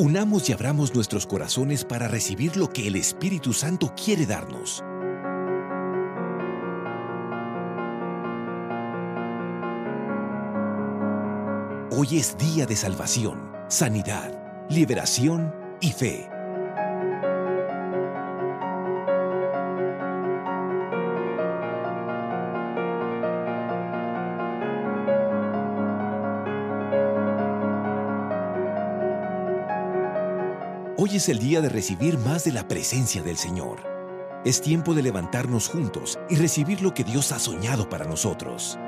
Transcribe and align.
Unamos 0.00 0.48
y 0.48 0.54
abramos 0.54 0.94
nuestros 0.94 1.26
corazones 1.26 1.84
para 1.84 2.08
recibir 2.08 2.56
lo 2.56 2.70
que 2.70 2.88
el 2.88 2.96
Espíritu 2.96 3.52
Santo 3.52 3.92
quiere 3.94 4.24
darnos. 4.24 4.82
Hoy 11.90 12.18
es 12.18 12.38
día 12.38 12.64
de 12.64 12.76
salvación, 12.76 13.52
sanidad, 13.68 14.32
liberación 14.70 15.54
y 15.82 15.92
fe. 15.92 16.29
Hoy 31.10 31.16
es 31.16 31.28
el 31.28 31.40
día 31.40 31.60
de 31.60 31.68
recibir 31.68 32.18
más 32.18 32.44
de 32.44 32.52
la 32.52 32.68
presencia 32.68 33.20
del 33.20 33.36
Señor. 33.36 33.78
Es 34.44 34.62
tiempo 34.62 34.94
de 34.94 35.02
levantarnos 35.02 35.68
juntos 35.68 36.20
y 36.28 36.36
recibir 36.36 36.82
lo 36.82 36.94
que 36.94 37.02
Dios 37.02 37.32
ha 37.32 37.40
soñado 37.40 37.88
para 37.88 38.04
nosotros. 38.04 38.78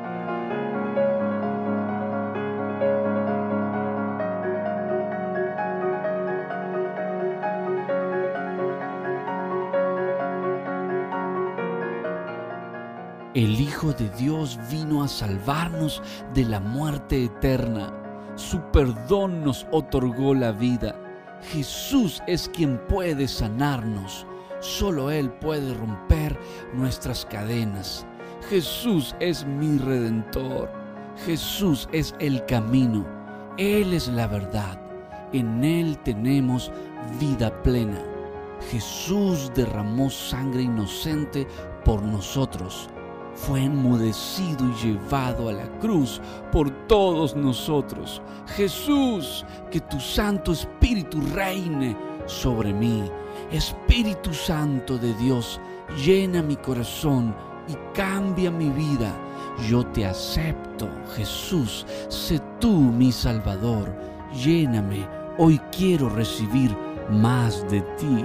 El 13.35 13.61
Hijo 13.61 13.93
de 13.95 14.09
Dios 14.11 14.61
vino 14.71 15.03
a 15.03 15.09
salvarnos 15.09 16.01
de 16.35 16.45
la 16.45 16.61
muerte 16.61 17.25
eterna. 17.25 17.93
Su 18.37 18.61
perdón 18.71 19.43
nos 19.43 19.67
otorgó 19.73 20.35
la 20.35 20.53
vida. 20.53 21.02
Jesús 21.51 22.23
es 22.27 22.49
quien 22.49 22.79
puede 22.89 23.29
sanarnos. 23.29 24.27
Solo 24.61 25.11
Él 25.11 25.31
puede 25.31 25.75
romper 25.75 26.39
nuestras 26.73 27.27
cadenas. 27.27 28.07
Jesús 28.49 29.15
es 29.21 29.45
mi 29.45 29.79
redentor. 29.79 30.71
Jesús 31.27 31.89
es 31.93 32.15
el 32.21 32.45
camino. 32.47 33.05
Él 33.59 33.93
es 33.93 34.09
la 34.09 34.27
verdad. 34.27 34.81
En 35.33 35.65
Él 35.65 35.99
tenemos 36.05 36.71
vida 37.19 37.63
plena. 37.63 38.01
Jesús 38.71 39.51
derramó 39.55 40.09
sangre 40.11 40.63
inocente 40.63 41.47
por 41.85 42.03
nosotros 42.03 42.89
fue 43.35 43.65
enmudecido 43.65 44.69
y 44.69 44.87
llevado 44.87 45.49
a 45.49 45.53
la 45.53 45.67
cruz 45.79 46.21
por 46.51 46.71
todos 46.87 47.35
nosotros. 47.35 48.23
Jesús, 48.57 49.45
que 49.71 49.81
tu 49.81 49.99
Santo 50.01 50.53
Espíritu 50.53 51.21
reine 51.35 51.97
sobre 52.27 52.73
mí. 52.73 53.05
Espíritu 53.51 54.33
Santo 54.33 54.99
de 54.99 55.15
Dios, 55.15 55.61
llena 56.05 56.43
mi 56.43 56.57
corazón 56.57 57.35
y 57.69 57.75
cambia 57.95 58.51
mi 58.51 58.71
vida. 58.71 59.15
Yo 59.69 59.85
te 59.87 60.07
acepto, 60.07 60.89
Jesús, 61.15 61.87
sé 62.09 62.41
tú 62.59 62.73
mi 62.73 63.13
Salvador. 63.13 63.95
Lléname, 64.33 65.07
hoy 65.39 65.61
quiero 65.77 66.09
recibir 66.09 66.75
más 67.11 67.69
de 67.71 67.83
ti. 67.99 68.25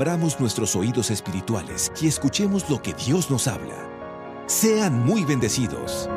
Abramos 0.00 0.40
nuestros 0.40 0.74
oídos 0.76 1.10
espirituales 1.10 1.92
y 2.00 2.06
escuchemos 2.06 2.70
lo 2.70 2.80
que 2.80 2.94
Dios 2.94 3.30
nos 3.30 3.46
habla. 3.46 3.74
Sean 4.46 5.04
muy 5.04 5.26
bendecidos. 5.26 6.08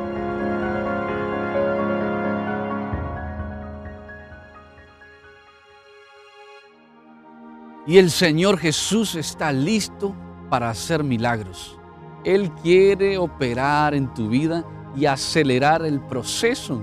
Y 7.86 7.98
el 7.98 8.10
Señor 8.10 8.56
Jesús 8.56 9.16
está 9.16 9.52
listo 9.52 10.16
para 10.48 10.70
hacer 10.70 11.04
milagros. 11.04 11.78
Él 12.24 12.50
quiere 12.62 13.18
operar 13.18 13.94
en 13.94 14.14
tu 14.14 14.30
vida 14.30 14.64
y 14.96 15.04
acelerar 15.04 15.84
el 15.84 16.00
proceso. 16.00 16.82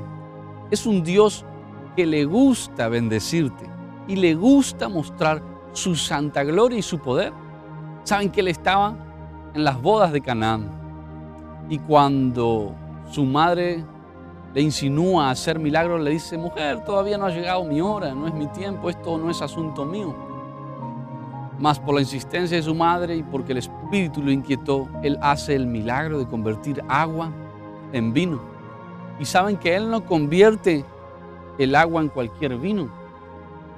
Es 0.69 0.85
un 0.85 1.03
Dios 1.03 1.47
que 1.95 2.05
le 2.05 2.25
gusta 2.25 2.89
bendecirte 2.89 3.67
y 4.07 4.17
le 4.17 4.35
gusta 4.35 4.87
mostrar 4.87 5.50
su 5.73 5.95
santa 5.95 6.43
gloria 6.43 6.79
y 6.79 6.81
su 6.81 6.99
poder. 6.99 7.33
Saben 8.03 8.31
que 8.31 8.41
él 8.41 8.47
estaba 8.47 8.95
en 9.53 9.63
las 9.63 9.81
bodas 9.81 10.11
de 10.11 10.21
Canaán 10.21 10.81
y 11.69 11.79
cuando 11.79 12.75
su 13.09 13.23
madre 13.23 13.83
le 14.53 14.61
insinúa 14.61 15.29
hacer 15.29 15.59
milagros, 15.59 16.01
le 16.01 16.11
dice, 16.11 16.37
mujer, 16.37 16.83
todavía 16.83 17.17
no 17.17 17.25
ha 17.25 17.29
llegado 17.29 17.63
mi 17.63 17.79
hora, 17.79 18.13
no 18.13 18.27
es 18.27 18.33
mi 18.33 18.47
tiempo, 18.47 18.89
esto 18.89 19.17
no 19.17 19.29
es 19.29 19.41
asunto 19.41 19.85
mío. 19.85 20.13
Más 21.59 21.79
por 21.79 21.95
la 21.95 22.01
insistencia 22.01 22.57
de 22.57 22.63
su 22.63 22.75
madre 22.75 23.15
y 23.15 23.23
porque 23.23 23.53
el 23.53 23.59
Espíritu 23.59 24.21
lo 24.21 24.31
inquietó, 24.31 24.89
él 25.03 25.17
hace 25.21 25.55
el 25.55 25.67
milagro 25.67 26.19
de 26.19 26.27
convertir 26.27 26.83
agua 26.89 27.31
en 27.93 28.11
vino. 28.11 28.41
Y 29.19 29.25
saben 29.25 29.55
que 29.55 29.75
él 29.75 29.89
no 29.89 30.03
convierte 30.03 30.83
el 31.57 31.75
agua 31.75 32.01
en 32.01 32.09
cualquier 32.09 32.57
vino, 32.57 32.89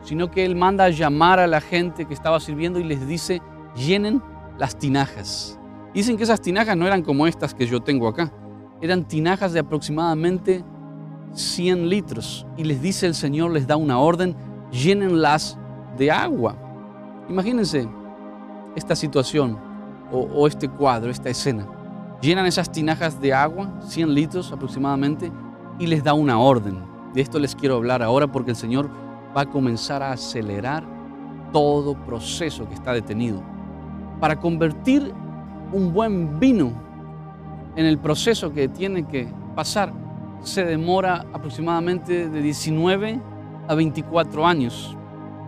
sino 0.03 0.29
que 0.29 0.45
Él 0.45 0.55
manda 0.55 0.85
a 0.85 0.89
llamar 0.89 1.39
a 1.39 1.47
la 1.47 1.61
gente 1.61 2.05
que 2.05 2.13
estaba 2.13 2.39
sirviendo 2.39 2.79
y 2.79 2.83
les 2.83 3.07
dice, 3.07 3.41
llenen 3.75 4.21
las 4.57 4.77
tinajas. 4.77 5.59
Dicen 5.93 6.17
que 6.17 6.23
esas 6.23 6.41
tinajas 6.41 6.75
no 6.75 6.85
eran 6.87 7.03
como 7.03 7.27
estas 7.27 7.53
que 7.53 7.67
yo 7.67 7.81
tengo 7.81 8.07
acá, 8.07 8.31
eran 8.81 9.07
tinajas 9.07 9.53
de 9.53 9.59
aproximadamente 9.59 10.63
100 11.33 11.89
litros. 11.89 12.45
Y 12.57 12.63
les 12.63 12.81
dice 12.81 13.07
el 13.07 13.15
Señor, 13.15 13.51
les 13.51 13.67
da 13.67 13.77
una 13.77 13.99
orden, 13.99 14.35
llénenlas 14.71 15.57
de 15.97 16.11
agua. 16.11 16.55
Imagínense 17.29 17.87
esta 18.75 18.95
situación 18.95 19.57
o, 20.11 20.19
o 20.19 20.47
este 20.47 20.67
cuadro, 20.67 21.09
esta 21.09 21.29
escena. 21.29 21.67
Llenan 22.21 22.45
esas 22.45 22.71
tinajas 22.71 23.19
de 23.19 23.33
agua, 23.33 23.79
100 23.81 24.13
litros 24.13 24.51
aproximadamente, 24.51 25.31
y 25.79 25.87
les 25.87 26.03
da 26.03 26.13
una 26.13 26.39
orden. 26.39 26.79
De 27.13 27.21
esto 27.21 27.37
les 27.39 27.55
quiero 27.55 27.75
hablar 27.75 28.01
ahora 28.01 28.31
porque 28.31 28.51
el 28.51 28.57
Señor 28.57 28.89
va 29.35 29.41
a 29.41 29.45
comenzar 29.45 30.01
a 30.03 30.11
acelerar 30.11 30.83
todo 31.51 31.95
proceso 31.95 32.67
que 32.67 32.73
está 32.73 32.93
detenido. 32.93 33.41
Para 34.19 34.39
convertir 34.39 35.13
un 35.71 35.93
buen 35.93 36.39
vino 36.39 36.71
en 37.75 37.85
el 37.85 37.97
proceso 37.97 38.53
que 38.53 38.67
tiene 38.67 39.05
que 39.07 39.27
pasar, 39.55 39.93
se 40.41 40.65
demora 40.65 41.25
aproximadamente 41.33 42.29
de 42.29 42.41
19 42.41 43.19
a 43.67 43.75
24 43.75 44.45
años. 44.45 44.95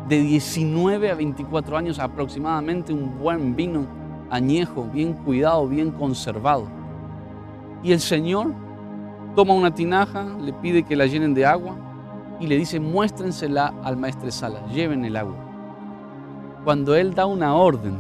De 0.07 0.19
19 0.19 1.12
a 1.12 1.16
24 1.16 1.78
años 1.78 2.00
aproximadamente 2.00 2.94
un 2.94 3.17
buen 3.19 3.56
vino 3.56 3.88
añejo, 4.29 4.84
bien 4.91 5.13
cuidado, 5.13 5.67
bien 5.67 5.91
conservado. 5.91 6.67
Y 7.84 7.91
el 7.91 8.00
Señor 8.00 8.53
toma 9.35 9.53
una 9.53 9.73
tinaja, 9.73 10.25
le 10.41 10.53
pide 10.53 10.84
que 10.84 10.96
la 10.96 11.06
llenen 11.06 11.34
de 11.34 11.46
agua, 11.46 11.75
y 12.40 12.47
le 12.47 12.57
dice, 12.57 12.79
muéstrensela 12.79 13.73
al 13.84 13.97
maestro 13.97 14.29
Sala, 14.31 14.66
lleven 14.68 15.06
el 15.06 15.16
agua. 15.16 15.35
Cuando 16.63 16.96
él 16.96 17.13
da 17.13 17.25
una 17.25 17.56
orden, 17.56 17.97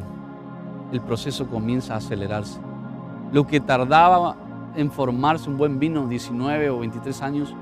el 0.91 1.01
proceso 1.01 1.47
comienza 1.47 1.93
a 1.93 1.97
acelerarse. 1.97 2.59
Lo 3.31 3.47
que 3.47 3.59
tardaba 3.59 4.35
en 4.75 4.91
formarse 4.91 5.49
un 5.49 5.57
buen 5.57 5.79
vino, 5.79 6.07
19 6.07 6.69
o 6.69 6.79
23 6.79 7.21
años, 7.21 7.55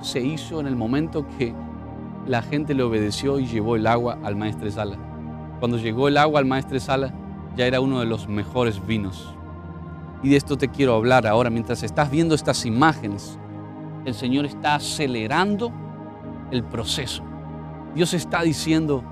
se 0.00 0.20
hizo 0.20 0.60
en 0.60 0.66
el 0.66 0.76
momento 0.76 1.26
que 1.38 1.54
la 2.26 2.42
gente 2.42 2.74
le 2.74 2.82
obedeció 2.82 3.38
y 3.38 3.46
llevó 3.46 3.76
el 3.76 3.86
agua 3.86 4.18
al 4.22 4.36
maestro 4.36 4.70
Sala. 4.70 4.96
Cuando 5.58 5.78
llegó 5.78 6.08
el 6.08 6.16
agua 6.16 6.40
al 6.40 6.46
maestro 6.46 6.78
Sala, 6.78 7.12
ya 7.56 7.66
era 7.66 7.80
uno 7.80 8.00
de 8.00 8.06
los 8.06 8.28
mejores 8.28 8.84
vinos. 8.86 9.34
Y 10.22 10.30
de 10.30 10.36
esto 10.36 10.56
te 10.56 10.68
quiero 10.68 10.94
hablar 10.94 11.26
ahora, 11.26 11.50
mientras 11.50 11.82
estás 11.82 12.10
viendo 12.10 12.34
estas 12.34 12.64
imágenes. 12.64 13.38
El 14.04 14.14
Señor 14.14 14.44
está 14.44 14.76
acelerando 14.76 15.72
el 16.52 16.62
proceso. 16.62 17.24
Dios 17.94 18.14
está 18.14 18.42
diciendo, 18.42 19.02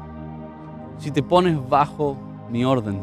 si 0.99 1.11
te 1.11 1.23
pones 1.23 1.59
bajo 1.69 2.17
mi 2.51 2.65
orden, 2.65 3.01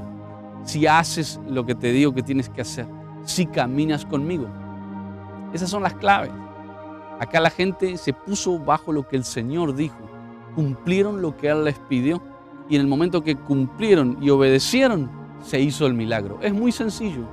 si 0.63 0.87
haces 0.87 1.39
lo 1.47 1.65
que 1.65 1.75
te 1.75 1.91
digo 1.91 2.13
que 2.13 2.23
tienes 2.23 2.49
que 2.49 2.61
hacer, 2.61 2.85
si 3.23 3.45
caminas 3.45 4.05
conmigo. 4.05 4.47
Esas 5.53 5.69
son 5.69 5.83
las 5.83 5.93
claves. 5.95 6.31
Acá 7.19 7.39
la 7.39 7.49
gente 7.49 7.97
se 7.97 8.13
puso 8.13 8.59
bajo 8.59 8.91
lo 8.91 9.07
que 9.07 9.17
el 9.17 9.23
Señor 9.23 9.75
dijo, 9.75 9.97
cumplieron 10.55 11.21
lo 11.21 11.35
que 11.35 11.49
Él 11.49 11.63
les 11.63 11.79
pidió 11.79 12.21
y 12.69 12.75
en 12.75 12.81
el 12.81 12.87
momento 12.87 13.23
que 13.23 13.35
cumplieron 13.35 14.17
y 14.21 14.29
obedecieron, 14.29 15.09
se 15.41 15.59
hizo 15.59 15.85
el 15.87 15.93
milagro. 15.93 16.39
Es 16.41 16.53
muy 16.53 16.71
sencillo. 16.71 17.23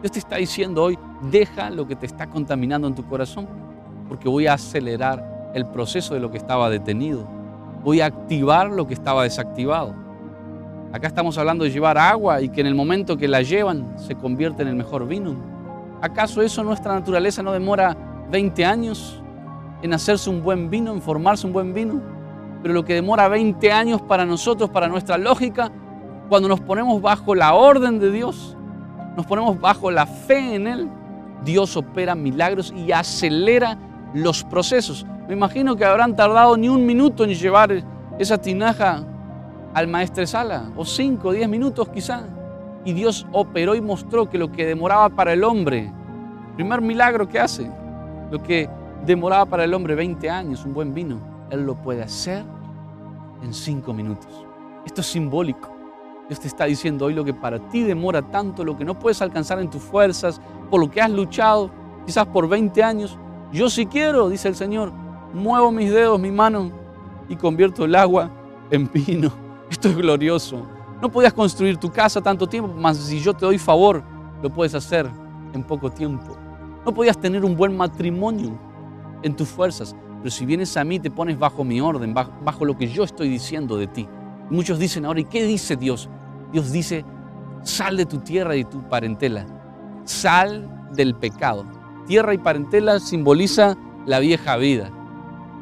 Dios 0.00 0.12
te 0.12 0.18
está 0.18 0.36
diciendo 0.36 0.82
hoy, 0.82 0.98
deja 1.30 1.70
lo 1.70 1.86
que 1.86 1.96
te 1.96 2.06
está 2.06 2.28
contaminando 2.28 2.88
en 2.88 2.94
tu 2.94 3.06
corazón, 3.06 3.46
porque 4.08 4.28
voy 4.28 4.46
a 4.46 4.54
acelerar 4.54 5.29
el 5.54 5.66
proceso 5.66 6.14
de 6.14 6.20
lo 6.20 6.30
que 6.30 6.38
estaba 6.38 6.70
detenido. 6.70 7.26
voy 7.82 8.02
a 8.02 8.06
activar 8.06 8.70
lo 8.70 8.86
que 8.86 8.92
estaba 8.92 9.22
desactivado. 9.22 9.94
Acá 10.92 11.06
estamos 11.06 11.38
hablando 11.38 11.64
de 11.64 11.70
llevar 11.70 11.96
agua 11.96 12.42
y 12.42 12.50
que 12.50 12.60
en 12.60 12.66
el 12.66 12.74
momento 12.74 13.16
que 13.16 13.26
la 13.26 13.40
llevan 13.40 13.94
se 13.96 14.16
convierte 14.16 14.62
en 14.62 14.68
el 14.68 14.76
mejor 14.76 15.06
vino. 15.06 15.34
¿Acaso 16.02 16.42
eso 16.42 16.62
nuestra 16.62 16.92
naturaleza 16.92 17.42
no 17.42 17.52
demora 17.52 17.96
20 18.30 18.64
años 18.64 19.22
en 19.82 19.94
hacerse 19.94 20.28
un 20.28 20.42
buen 20.42 20.68
vino, 20.68 20.92
en 20.92 21.00
formarse 21.00 21.46
un 21.46 21.52
buen 21.52 21.72
vino? 21.72 22.02
Pero 22.60 22.74
lo 22.74 22.84
que 22.84 22.94
demora 22.94 23.28
20 23.28 23.72
años 23.72 24.02
para 24.02 24.26
nosotros, 24.26 24.68
para 24.68 24.88
nuestra 24.88 25.16
lógica, 25.16 25.70
cuando 26.28 26.48
nos 26.48 26.60
ponemos 26.60 27.00
bajo 27.00 27.34
la 27.34 27.54
orden 27.54 27.98
de 27.98 28.10
Dios, 28.10 28.56
nos 29.16 29.26
ponemos 29.26 29.60
bajo 29.60 29.90
la 29.90 30.06
fe 30.06 30.54
en 30.54 30.66
Él, 30.66 30.88
Dios 31.44 31.76
opera 31.76 32.14
milagros 32.14 32.72
y 32.76 32.92
acelera 32.92 33.78
los 34.12 34.44
procesos. 34.44 35.06
Me 35.30 35.36
imagino 35.36 35.76
que 35.76 35.84
habrán 35.84 36.16
tardado 36.16 36.56
ni 36.56 36.68
un 36.68 36.84
minuto 36.84 37.22
en 37.22 37.30
llevar 37.30 37.84
esa 38.18 38.36
tinaja 38.36 39.04
al 39.72 39.86
maestresala, 39.86 40.72
o 40.74 40.84
cinco 40.84 41.28
o 41.28 41.32
diez 41.32 41.48
minutos 41.48 41.88
quizá. 41.88 42.24
Y 42.84 42.92
Dios 42.94 43.24
operó 43.30 43.76
y 43.76 43.80
mostró 43.80 44.28
que 44.28 44.38
lo 44.38 44.50
que 44.50 44.66
demoraba 44.66 45.08
para 45.08 45.32
el 45.32 45.44
hombre, 45.44 45.92
primer 46.56 46.80
milagro 46.80 47.28
que 47.28 47.38
hace, 47.38 47.70
lo 48.28 48.42
que 48.42 48.68
demoraba 49.06 49.46
para 49.46 49.62
el 49.62 49.72
hombre 49.72 49.94
20 49.94 50.28
años, 50.28 50.64
un 50.64 50.74
buen 50.74 50.92
vino, 50.92 51.20
Él 51.48 51.64
lo 51.64 51.76
puede 51.76 52.02
hacer 52.02 52.44
en 53.40 53.54
cinco 53.54 53.92
minutos. 53.92 54.44
Esto 54.84 55.00
es 55.00 55.06
simbólico. 55.06 55.70
Dios 56.28 56.40
te 56.40 56.48
está 56.48 56.64
diciendo 56.64 57.04
hoy 57.04 57.14
lo 57.14 57.24
que 57.24 57.34
para 57.34 57.60
ti 57.68 57.84
demora 57.84 58.20
tanto, 58.20 58.64
lo 58.64 58.76
que 58.76 58.84
no 58.84 58.98
puedes 58.98 59.22
alcanzar 59.22 59.60
en 59.60 59.70
tus 59.70 59.80
fuerzas, 59.80 60.40
por 60.68 60.80
lo 60.80 60.90
que 60.90 61.00
has 61.00 61.10
luchado, 61.12 61.70
quizás 62.04 62.26
por 62.26 62.48
20 62.48 62.82
años. 62.82 63.16
Yo 63.52 63.70
si 63.70 63.86
quiero, 63.86 64.28
dice 64.28 64.48
el 64.48 64.56
Señor, 64.56 64.92
muevo 65.32 65.70
mis 65.70 65.90
dedos, 65.90 66.18
mi 66.18 66.30
mano 66.30 66.70
y 67.28 67.36
convierto 67.36 67.84
el 67.84 67.94
agua 67.94 68.30
en 68.70 68.90
vino. 68.92 69.32
Esto 69.70 69.88
es 69.88 69.96
glorioso. 69.96 70.66
No 71.00 71.10
podías 71.10 71.32
construir 71.32 71.76
tu 71.76 71.90
casa 71.90 72.20
tanto 72.20 72.46
tiempo, 72.46 72.72
mas 72.76 72.98
si 72.98 73.20
yo 73.20 73.32
te 73.32 73.46
doy 73.46 73.58
favor, 73.58 74.02
lo 74.42 74.50
puedes 74.50 74.74
hacer 74.74 75.08
en 75.54 75.62
poco 75.62 75.90
tiempo. 75.90 76.36
No 76.84 76.92
podías 76.92 77.18
tener 77.18 77.44
un 77.44 77.56
buen 77.56 77.76
matrimonio 77.76 78.58
en 79.22 79.34
tus 79.34 79.48
fuerzas, 79.48 79.94
pero 80.18 80.30
si 80.30 80.44
vienes 80.44 80.76
a 80.76 80.84
mí 80.84 80.98
te 80.98 81.10
pones 81.10 81.38
bajo 81.38 81.64
mi 81.64 81.80
orden, 81.80 82.12
bajo, 82.12 82.64
lo 82.64 82.76
que 82.76 82.88
yo 82.88 83.04
estoy 83.04 83.28
diciendo 83.28 83.76
de 83.76 83.86
ti. 83.86 84.08
muchos 84.50 84.78
dicen 84.78 85.06
ahora, 85.06 85.20
¿y 85.20 85.24
qué 85.24 85.44
dice 85.44 85.76
Dios? 85.76 86.10
Dios 86.52 86.72
dice, 86.72 87.04
sal 87.62 87.96
de 87.96 88.06
tu 88.06 88.18
tierra 88.18 88.56
y 88.56 88.64
tu 88.64 88.82
parentela, 88.88 89.46
sal 90.04 90.90
del 90.94 91.14
pecado. 91.14 91.64
Tierra 92.06 92.34
y 92.34 92.38
parentela 92.38 92.98
simboliza 92.98 93.76
la 94.04 94.18
vieja 94.18 94.56
vida 94.56 94.90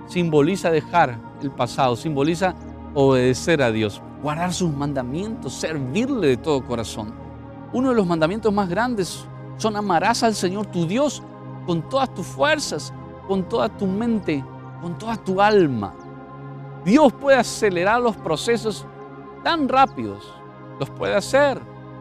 simboliza 0.08 0.70
dejar 0.70 1.18
el 1.40 1.50
pasado, 1.50 1.94
simboliza 1.94 2.54
obedecer 2.94 3.62
a 3.62 3.70
Dios, 3.70 4.02
guardar 4.22 4.52
sus 4.52 4.72
mandamientos, 4.72 5.54
servirle 5.54 6.26
de 6.26 6.36
todo 6.36 6.64
corazón. 6.64 7.14
Uno 7.72 7.90
de 7.90 7.94
los 7.94 8.06
mandamientos 8.06 8.52
más 8.52 8.68
grandes 8.68 9.26
son 9.56 9.76
amarás 9.76 10.22
al 10.22 10.34
Señor 10.34 10.66
tu 10.66 10.86
Dios 10.86 11.22
con 11.66 11.88
todas 11.88 12.12
tus 12.14 12.26
fuerzas, 12.26 12.92
con 13.26 13.48
toda 13.48 13.68
tu 13.68 13.86
mente, 13.86 14.44
con 14.80 14.96
toda 14.98 15.16
tu 15.16 15.40
alma. 15.40 15.94
Dios 16.84 17.12
puede 17.12 17.36
acelerar 17.36 18.00
los 18.00 18.16
procesos 18.16 18.86
tan 19.44 19.68
rápidos, 19.68 20.32
los 20.80 20.88
puede 20.90 21.14
hacer. 21.14 21.60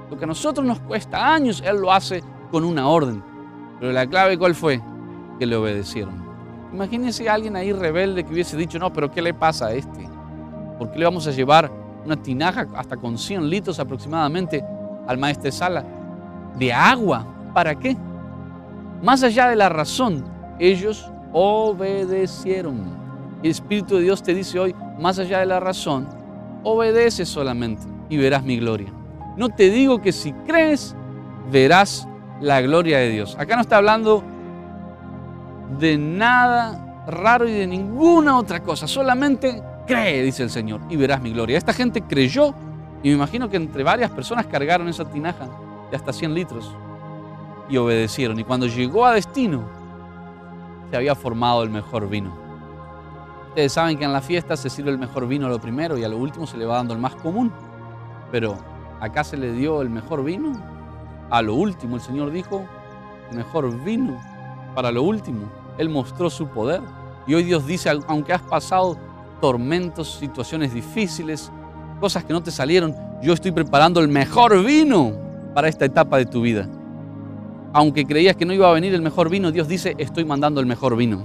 Lo 0.09 0.17
que 0.17 0.23
a 0.23 0.27
nosotros 0.27 0.65
nos 0.65 0.79
cuesta 0.79 1.33
años, 1.33 1.61
Él 1.65 1.81
lo 1.81 1.91
hace 1.91 2.23
con 2.49 2.63
una 2.63 2.87
orden. 2.87 3.21
Pero 3.79 3.91
la 3.91 4.07
clave 4.07 4.37
cuál 4.37 4.55
fue? 4.55 4.81
Que 5.37 5.45
le 5.45 5.55
obedecieron. 5.55 6.26
Imagínense 6.73 7.27
a 7.29 7.33
alguien 7.33 7.55
ahí 7.55 7.71
rebelde 7.71 8.23
que 8.23 8.33
hubiese 8.33 8.57
dicho, 8.57 8.77
no, 8.79 8.91
pero 8.91 9.09
¿qué 9.09 9.21
le 9.21 9.33
pasa 9.33 9.67
a 9.67 9.73
este? 9.73 10.07
¿Por 10.77 10.91
qué 10.91 10.99
le 10.99 11.05
vamos 11.05 11.27
a 11.27 11.31
llevar 11.31 11.71
una 12.05 12.15
tinaja 12.15 12.67
hasta 12.75 12.97
con 12.97 13.17
100 13.17 13.49
litros 13.49 13.79
aproximadamente 13.79 14.63
al 15.07 15.17
maestro 15.17 15.51
sala 15.51 15.83
de 16.57 16.71
agua? 16.73 17.25
¿Para 17.53 17.73
qué? 17.75 17.95
Más 19.01 19.23
allá 19.23 19.49
de 19.49 19.55
la 19.55 19.69
razón, 19.69 20.25
ellos 20.59 21.11
obedecieron. 21.33 22.97
El 23.43 23.51
Espíritu 23.51 23.95
de 23.95 24.01
Dios 24.01 24.23
te 24.23 24.33
dice 24.33 24.59
hoy, 24.59 24.75
más 24.99 25.19
allá 25.19 25.39
de 25.39 25.45
la 25.45 25.59
razón, 25.59 26.07
obedece 26.63 27.25
solamente 27.25 27.83
y 28.09 28.17
verás 28.17 28.43
mi 28.43 28.57
gloria. 28.57 28.91
No 29.35 29.49
te 29.49 29.69
digo 29.69 30.01
que 30.01 30.11
si 30.11 30.33
crees, 30.33 30.95
verás 31.51 32.07
la 32.41 32.61
gloria 32.61 32.97
de 32.97 33.09
Dios. 33.09 33.35
Acá 33.39 33.55
no 33.55 33.61
está 33.61 33.77
hablando 33.77 34.23
de 35.79 35.97
nada 35.97 37.05
raro 37.07 37.47
y 37.47 37.53
de 37.53 37.67
ninguna 37.67 38.37
otra 38.37 38.61
cosa. 38.61 38.87
Solamente 38.87 39.61
cree, 39.85 40.23
dice 40.23 40.43
el 40.43 40.49
Señor, 40.49 40.81
y 40.89 40.95
verás 40.95 41.21
mi 41.21 41.31
gloria. 41.31 41.57
Esta 41.57 41.73
gente 41.73 42.01
creyó 42.01 42.53
y 43.03 43.09
me 43.09 43.15
imagino 43.15 43.49
que 43.49 43.57
entre 43.57 43.83
varias 43.83 44.11
personas 44.11 44.45
cargaron 44.47 44.87
esa 44.87 45.05
tinaja 45.05 45.47
de 45.89 45.95
hasta 45.95 46.11
100 46.11 46.33
litros 46.33 46.75
y 47.69 47.77
obedecieron. 47.77 48.39
Y 48.39 48.43
cuando 48.43 48.67
llegó 48.67 49.05
a 49.05 49.13
destino, 49.13 49.63
se 50.89 50.97
había 50.97 51.15
formado 51.15 51.63
el 51.63 51.69
mejor 51.69 52.09
vino. 52.09 52.35
Ustedes 53.49 53.73
saben 53.73 53.97
que 53.97 54.05
en 54.05 54.13
la 54.13 54.21
fiesta 54.21 54.55
se 54.55 54.69
sirve 54.69 54.91
el 54.91 54.97
mejor 54.97 55.27
vino 55.27 55.47
a 55.47 55.49
lo 55.49 55.59
primero 55.59 55.97
y 55.97 56.03
a 56.03 56.09
lo 56.09 56.17
último 56.17 56.45
se 56.45 56.57
le 56.57 56.65
va 56.65 56.75
dando 56.75 56.93
el 56.93 56.99
más 56.99 57.15
común. 57.15 57.51
Pero 58.31 58.57
acá 58.99 59.23
se 59.23 59.37
le 59.37 59.51
dio 59.51 59.81
el 59.81 59.89
mejor 59.89 60.23
vino. 60.23 60.51
A 61.29 61.41
lo 61.41 61.55
último 61.55 61.95
el 61.95 62.01
Señor 62.01 62.31
dijo, 62.31 62.65
mejor 63.33 63.83
vino 63.83 64.17
para 64.75 64.91
lo 64.91 65.03
último. 65.03 65.49
Él 65.77 65.89
mostró 65.89 66.29
su 66.29 66.47
poder. 66.47 66.81
Y 67.25 67.33
hoy 67.33 67.43
Dios 67.43 67.65
dice, 67.65 67.89
aunque 68.07 68.33
has 68.33 68.41
pasado 68.41 68.97
tormentos, 69.41 70.15
situaciones 70.19 70.73
difíciles, 70.73 71.51
cosas 71.99 72.23
que 72.23 72.33
no 72.33 72.41
te 72.41 72.51
salieron, 72.51 72.95
yo 73.21 73.33
estoy 73.33 73.51
preparando 73.51 73.99
el 73.99 74.07
mejor 74.07 74.63
vino 74.63 75.13
para 75.53 75.67
esta 75.67 75.85
etapa 75.85 76.17
de 76.17 76.25
tu 76.25 76.41
vida. 76.41 76.67
Aunque 77.73 78.05
creías 78.05 78.35
que 78.35 78.45
no 78.45 78.53
iba 78.53 78.69
a 78.69 78.73
venir 78.73 78.93
el 78.93 79.01
mejor 79.01 79.29
vino, 79.29 79.51
Dios 79.51 79.67
dice, 79.67 79.95
estoy 79.97 80.25
mandando 80.25 80.59
el 80.61 80.65
mejor 80.65 80.95
vino. 80.95 81.23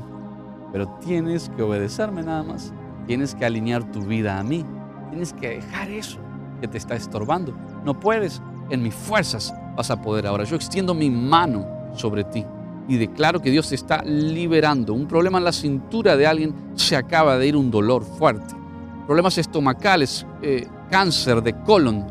Pero 0.72 0.88
tienes 1.00 1.50
que 1.50 1.62
obedecerme 1.62 2.22
nada 2.22 2.42
más. 2.42 2.72
Tienes 3.06 3.34
que 3.34 3.44
alinear 3.44 3.90
tu 3.90 4.00
vida 4.02 4.38
a 4.38 4.42
mí. 4.42 4.64
Tienes 5.10 5.32
que 5.32 5.50
dejar 5.50 5.90
eso 5.90 6.18
que 6.60 6.68
te 6.68 6.78
está 6.78 6.94
estorbando. 6.94 7.54
No 7.84 7.98
puedes, 7.98 8.42
en 8.70 8.82
mis 8.82 8.94
fuerzas 8.94 9.54
vas 9.76 9.90
a 9.90 10.00
poder 10.00 10.26
ahora. 10.26 10.44
Yo 10.44 10.56
extiendo 10.56 10.94
mi 10.94 11.10
mano 11.10 11.66
sobre 11.94 12.24
ti 12.24 12.44
y 12.88 12.96
declaro 12.96 13.40
que 13.40 13.50
Dios 13.50 13.72
está 13.72 14.02
liberando. 14.02 14.94
Un 14.94 15.06
problema 15.06 15.38
en 15.38 15.44
la 15.44 15.52
cintura 15.52 16.16
de 16.16 16.26
alguien 16.26 16.54
se 16.74 16.96
acaba 16.96 17.38
de 17.38 17.46
ir 17.46 17.56
un 17.56 17.70
dolor 17.70 18.04
fuerte. 18.04 18.54
Problemas 19.06 19.38
estomacales, 19.38 20.26
eh, 20.42 20.66
cáncer 20.90 21.42
de 21.42 21.54
colon, 21.62 22.06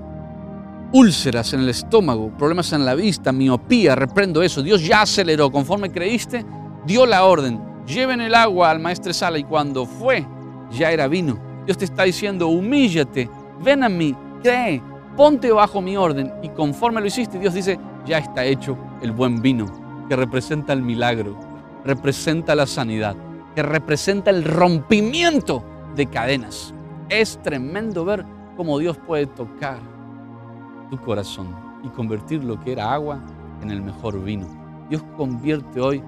úlceras 0.93 1.53
en 1.53 1.61
el 1.61 1.69
estómago, 1.69 2.31
problemas 2.37 2.73
en 2.73 2.85
la 2.85 2.95
vista, 2.95 3.31
miopía, 3.31 3.95
reprendo 3.95 4.41
eso. 4.41 4.61
Dios 4.61 4.85
ya 4.85 5.01
aceleró. 5.01 5.51
Conforme 5.51 5.91
creíste, 5.91 6.45
dio 6.85 7.05
la 7.05 7.25
orden. 7.25 7.61
Lleven 7.85 8.21
el 8.21 8.35
agua 8.35 8.71
al 8.71 8.79
maestro 8.79 9.13
Sala 9.13 9.37
y 9.37 9.43
cuando 9.43 9.85
fue, 9.85 10.25
ya 10.71 10.91
era 10.91 11.07
vino. 11.07 11.39
Dios 11.65 11.77
te 11.77 11.85
está 11.85 12.03
diciendo, 12.03 12.47
humíllate, 12.47 13.29
ven 13.63 13.83
a 13.83 13.89
mí, 13.89 14.15
cree, 14.41 14.81
ponte 15.17 15.51
bajo 15.51 15.81
mi 15.81 15.97
orden. 15.97 16.31
Y 16.43 16.49
conforme 16.49 17.01
lo 17.01 17.07
hiciste, 17.07 17.39
Dios 17.39 17.53
dice, 17.53 17.79
ya 18.05 18.19
está 18.19 18.45
hecho 18.45 18.77
el 19.01 19.11
buen 19.11 19.41
vino 19.41 19.80
que 20.11 20.17
representa 20.17 20.73
el 20.73 20.81
milagro, 20.81 21.37
representa 21.85 22.53
la 22.53 22.67
sanidad, 22.67 23.15
que 23.55 23.63
representa 23.63 24.29
el 24.29 24.43
rompimiento 24.43 25.63
de 25.95 26.05
cadenas. 26.05 26.73
Es 27.07 27.41
tremendo 27.41 28.03
ver 28.03 28.25
cómo 28.57 28.77
Dios 28.77 28.97
puede 28.97 29.25
tocar 29.25 29.79
tu 30.89 30.97
corazón 30.97 31.55
y 31.81 31.87
convertir 31.87 32.43
lo 32.43 32.59
que 32.59 32.73
era 32.73 32.91
agua 32.91 33.21
en 33.61 33.71
el 33.71 33.81
mejor 33.81 34.21
vino. 34.21 34.47
Dios 34.89 35.01
convierte 35.15 35.79
hoy 35.79 36.03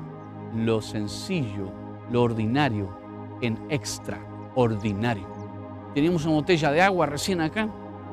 lo 0.53 0.81
sencillo, 0.81 1.71
lo 2.11 2.23
ordinario, 2.23 2.89
en 3.39 3.57
extraordinario. 3.69 5.29
Teníamos 5.93 6.25
una 6.25 6.33
botella 6.33 6.71
de 6.71 6.81
agua 6.81 7.05
recién 7.05 7.39
acá, 7.39 7.69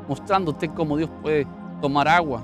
mostrándote 0.08 0.68
cómo 0.68 0.96
Dios 0.96 1.10
puede 1.20 1.48
tomar 1.80 2.06
agua 2.06 2.42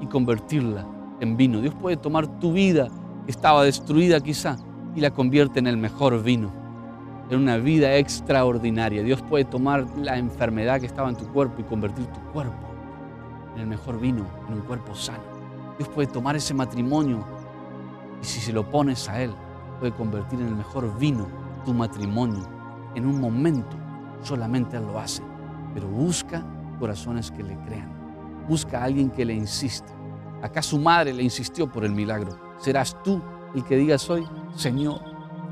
y 0.00 0.06
convertirla 0.06 0.84
en 1.20 1.36
vino. 1.36 1.60
Dios 1.60 1.74
puede 1.74 1.96
tomar 1.96 2.26
tu 2.40 2.52
vida 2.52 2.88
que 3.24 3.30
estaba 3.30 3.64
destruida 3.64 4.20
quizá 4.20 4.56
y 4.94 5.00
la 5.00 5.10
convierte 5.10 5.58
en 5.58 5.66
el 5.66 5.76
mejor 5.76 6.22
vino, 6.22 6.50
en 7.30 7.38
una 7.38 7.58
vida 7.58 7.96
extraordinaria. 7.96 9.02
Dios 9.02 9.22
puede 9.22 9.44
tomar 9.44 9.86
la 9.96 10.18
enfermedad 10.18 10.80
que 10.80 10.86
estaba 10.86 11.08
en 11.08 11.16
tu 11.16 11.26
cuerpo 11.26 11.60
y 11.60 11.64
convertir 11.64 12.06
tu 12.06 12.20
cuerpo 12.32 12.54
en 13.54 13.62
el 13.62 13.66
mejor 13.66 14.00
vino, 14.00 14.24
en 14.48 14.54
un 14.54 14.60
cuerpo 14.62 14.94
sano. 14.94 15.22
Dios 15.78 15.88
puede 15.88 16.08
tomar 16.08 16.36
ese 16.36 16.54
matrimonio 16.54 17.24
y 18.22 18.24
si 18.24 18.40
se 18.40 18.52
lo 18.52 18.68
pones 18.68 19.08
a 19.08 19.22
Él, 19.22 19.32
puede 19.78 19.92
convertir 19.92 20.40
en 20.40 20.48
el 20.48 20.56
mejor 20.56 20.98
vino 20.98 21.26
tu 21.64 21.72
matrimonio. 21.72 22.42
En 22.94 23.06
un 23.06 23.20
momento 23.20 23.76
solamente 24.22 24.76
Él 24.76 24.84
lo 24.86 24.98
hace, 24.98 25.22
pero 25.74 25.88
busca 25.88 26.44
corazones 26.78 27.30
que 27.30 27.42
le 27.42 27.56
crean. 27.60 27.88
Busca 28.48 28.80
a 28.80 28.84
alguien 28.84 29.10
que 29.10 29.24
le 29.24 29.34
insista 29.34 29.99
Acá 30.42 30.62
su 30.62 30.78
madre 30.78 31.12
le 31.12 31.22
insistió 31.22 31.70
por 31.70 31.84
el 31.84 31.92
milagro. 31.92 32.38
¿Serás 32.58 32.96
tú 33.02 33.20
el 33.54 33.64
que 33.64 33.76
digas 33.76 34.08
hoy, 34.08 34.26
Señor, 34.54 35.00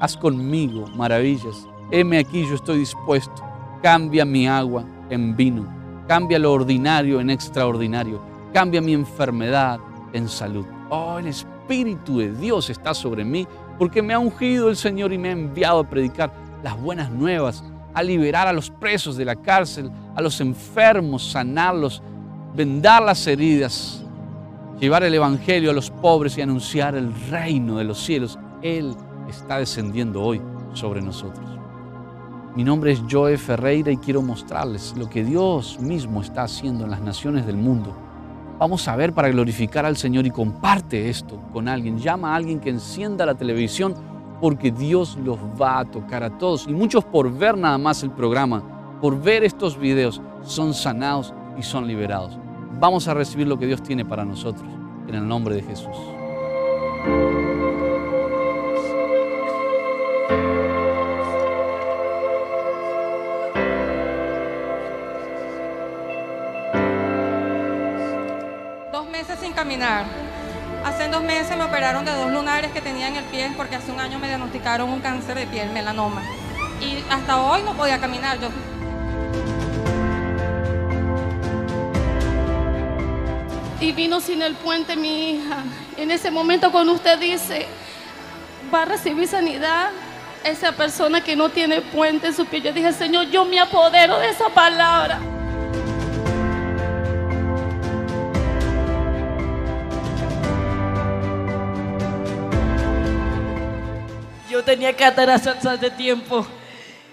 haz 0.01 0.17
conmigo 0.17 0.87
maravillas? 0.97 1.67
Heme 1.91 2.19
aquí, 2.19 2.47
yo 2.47 2.55
estoy 2.55 2.79
dispuesto. 2.79 3.43
cambia 3.83 4.25
mi 4.25 4.49
agua 4.49 4.85
en 5.09 5.37
vino, 5.37 5.67
cambia 6.09 6.39
lo 6.39 6.53
ordinario 6.53 7.21
en 7.21 7.31
extraordinario, 7.31 8.21
cambia 8.53 8.81
mi 8.81 8.93
enfermedad 8.93 9.79
en 10.13 10.29
salud. 10.29 10.67
Oh, 10.91 11.19
el 11.19 11.29
Espíritu 11.29 12.19
de 12.19 12.33
Dios 12.33 12.71
está 12.71 12.95
sobre 12.95 13.25
mí 13.25 13.47
porque 13.79 14.03
me 14.03 14.15
ha 14.15 14.19
ungido 14.19 14.69
el 14.69 14.77
Señor 14.77 15.13
y 15.13 15.19
me 15.19 15.29
ha 15.29 15.33
enviado 15.33 15.81
a 15.81 15.89
predicar 15.89 16.33
las 16.63 16.81
buenas 16.81 17.11
nuevas, 17.11 17.63
a 17.95 18.03
liberar 18.03 18.49
a 18.49 18.53
los 18.53 18.71
presos 18.71 19.17
de 19.17 19.25
la 19.25 19.37
cárcel, 19.37 19.91
a 20.17 20.21
los 20.21 20.41
enfermos, 20.41 21.31
sanarlos, 21.31 22.03
vendar 22.55 23.03
las 23.03 23.27
heridas, 23.27 24.05
llevar 24.81 25.03
el 25.03 25.15
Evangelio 25.15 25.71
a 25.71 25.75
los 25.75 25.91
pobres 25.91 26.39
y 26.39 26.43
anunciar 26.43 26.95
el 26.95 27.13
reino 27.31 27.79
de 27.79 27.85
los 27.85 27.99
cielos. 27.99 28.39
Él 28.63 28.95
está 29.29 29.59
descendiendo 29.59 30.23
hoy 30.23 30.41
sobre 30.73 31.01
nosotros. 31.01 31.59
Mi 32.55 32.65
nombre 32.65 32.93
es 32.93 33.03
Joe 33.11 33.37
Ferreira 33.37 33.91
y 33.91 33.97
quiero 33.97 34.23
mostrarles 34.23 34.95
lo 34.97 35.09
que 35.09 35.25
Dios 35.25 35.79
mismo 35.81 36.23
está 36.23 36.43
haciendo 36.43 36.85
en 36.85 36.91
las 36.91 37.01
naciones 37.01 37.47
del 37.47 37.57
mundo. 37.57 37.97
Vamos 38.59 38.89
a 38.89 38.97
ver 38.97 39.13
para 39.13 39.29
glorificar 39.29 39.85
al 39.85 39.97
Señor 39.97 40.27
y 40.27 40.31
comparte 40.31 41.09
esto 41.09 41.41
con 41.53 41.69
alguien. 41.69 41.99
Llama 41.99 42.33
a 42.33 42.37
alguien 42.37 42.59
que 42.59 42.71
encienda 42.71 43.27
la 43.27 43.37
televisión 43.37 43.95
porque 44.41 44.73
Dios 44.73 45.17
los 45.23 45.39
va 45.61 45.81
a 45.81 45.85
tocar 45.85 46.25
a 46.25 46.39
todos. 46.39 46.67
Y 46.67 46.73
muchos 46.73 47.05
por 47.05 47.33
ver 47.33 47.57
nada 47.57 47.79
más 47.79 48.03
el 48.03 48.11
programa, 48.11 48.99
por 49.01 49.21
ver 49.21 49.45
estos 49.45 49.79
videos, 49.79 50.21
son 50.43 50.75
sanados 50.75 51.33
y 51.57 51.63
son 51.63 51.87
liberados. 51.87 52.39
Vamos 52.81 53.09
a 53.09 53.15
recibir 53.15 53.47
lo 53.47 53.59
que 53.59 53.67
Dios 53.67 53.83
tiene 53.83 54.05
para 54.05 54.25
nosotros 54.25 54.69
en 55.09 55.15
el 55.15 55.27
nombre 55.27 55.55
de 55.57 55.63
Jesús. 55.63 55.97
caminar. 69.59 70.05
Hace 70.85 71.09
dos 71.09 71.23
meses 71.25 71.57
me 71.57 71.65
operaron 71.65 72.05
de 72.05 72.13
dos 72.13 72.31
lunares 72.31 72.71
que 72.71 72.81
tenía 72.81 73.09
en 73.09 73.17
el 73.17 73.25
pie 73.25 73.53
porque 73.57 73.75
hace 73.75 73.91
un 73.91 73.99
año 73.99 74.21
me 74.21 74.29
diagnosticaron 74.29 74.89
un 74.89 75.01
cáncer 75.01 75.37
de 75.37 75.49
piel, 75.49 75.73
melanoma. 75.73 76.23
Y 76.81 77.03
hasta 77.11 77.43
hoy 77.43 77.63
no 77.65 77.75
podía 77.75 77.99
caminar. 77.99 78.39
Yo 78.39 78.51
y 83.89 83.93
vino 83.93 84.21
sin 84.21 84.43
el 84.43 84.55
puente 84.55 84.97
mi 84.97 85.31
hija. 85.31 85.65
En 85.97 86.11
ese 86.11 86.31
momento 86.31 86.71
cuando 86.71 86.93
usted 86.93 87.19
dice, 87.19 87.67
va 88.73 88.83
a 88.83 88.85
recibir 88.85 89.27
sanidad, 89.27 89.89
esa 90.45 90.73
persona 90.73 91.23
que 91.23 91.35
no 91.35 91.49
tiene 91.49 91.81
puente 91.81 92.27
en 92.27 92.35
su 92.35 92.45
pie, 92.45 92.61
yo 92.61 92.71
dije, 92.71 92.93
Señor, 92.93 93.31
yo 93.31 93.47
me 93.47 93.59
apodero 93.59 94.19
de 94.19 94.29
esa 94.29 94.51
palabra. 94.51 95.21
Yo 104.51 104.63
tenía 104.63 104.95
cataratas 104.95 105.65
hace 105.65 105.91
tiempo. 105.91 106.47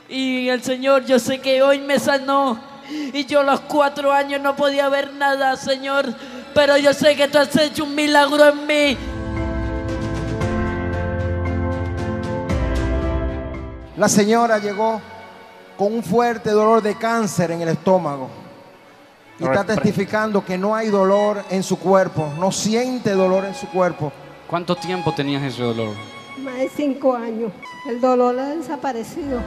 Y 0.10 0.50
el 0.50 0.62
Señor, 0.62 1.05
yo 1.05 1.20
sé 1.20 1.39
que 1.39 1.63
hoy 1.63 1.79
me 1.79 2.00
sanó. 2.00 2.60
Y 2.89 3.25
yo 3.25 3.39
a 3.39 3.44
los 3.44 3.62
cuatro 3.62 4.12
años 4.12 4.41
no 4.41 4.55
podía 4.58 4.89
ver 4.89 5.13
nada, 5.13 5.55
Señor. 5.55 6.13
Pero 6.55 6.77
yo 6.77 6.93
sé 6.93 7.17
que 7.17 7.27
tú 7.27 7.38
has 7.38 7.53
hecho 7.57 7.83
un 7.83 7.93
milagro 7.93 8.47
en 8.47 8.65
mí. 8.65 8.97
La 13.97 14.07
señora 14.07 14.57
llegó 14.57 15.01
con 15.77 15.93
un 15.93 16.01
fuerte 16.01 16.51
dolor 16.51 16.81
de 16.81 16.95
cáncer 16.95 17.51
en 17.51 17.62
el 17.62 17.67
estómago. 17.67 18.29
Y 19.38 19.43
está 19.43 19.65
testificando 19.65 20.45
que 20.45 20.57
no 20.57 20.74
hay 20.74 20.88
dolor 20.88 21.43
en 21.50 21.62
su 21.62 21.77
cuerpo, 21.77 22.31
no 22.39 22.53
siente 22.53 23.12
dolor 23.12 23.43
en 23.43 23.53
su 23.53 23.67
cuerpo. 23.67 24.13
¿Cuánto 24.47 24.77
tiempo 24.77 25.13
tenías 25.13 25.43
ese 25.43 25.62
dolor? 25.62 25.93
Más 26.38 26.55
de 26.55 26.69
cinco 26.69 27.13
años. 27.13 27.51
El 27.89 28.00
dolor 28.00 28.39
ha 28.39 28.55
desaparecido. 28.55 29.41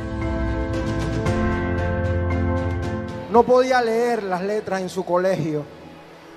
No 3.32 3.42
podía 3.44 3.80
leer 3.80 4.22
las 4.24 4.42
letras 4.42 4.82
en 4.82 4.90
su 4.90 5.06
colegio 5.06 5.77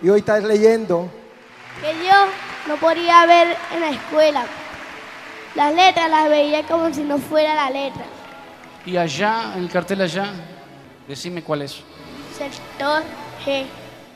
y 0.02 0.10
hoy 0.10 0.20
está 0.20 0.40
leyendo. 0.40 1.10
Que 1.82 1.94
yo 2.06 2.16
no 2.68 2.76
podía 2.78 3.26
ver 3.26 3.56
en 3.74 3.82
la 3.82 3.90
escuela. 3.90 4.46
Las 5.56 5.74
letras 5.74 6.10
las 6.10 6.30
veía 6.30 6.64
como 6.64 6.94
si 6.94 7.04
no 7.04 7.18
fuera 7.18 7.56
la 7.56 7.70
letra. 7.70 8.04
Y 8.86 8.98
allá, 8.98 9.54
en 9.56 9.64
el 9.64 9.70
cartel 9.70 10.02
allá, 10.02 10.34
decime 11.08 11.44
cuál 11.44 11.64
es. 11.64 11.82
Sector 12.38 13.04
G. 13.46 13.66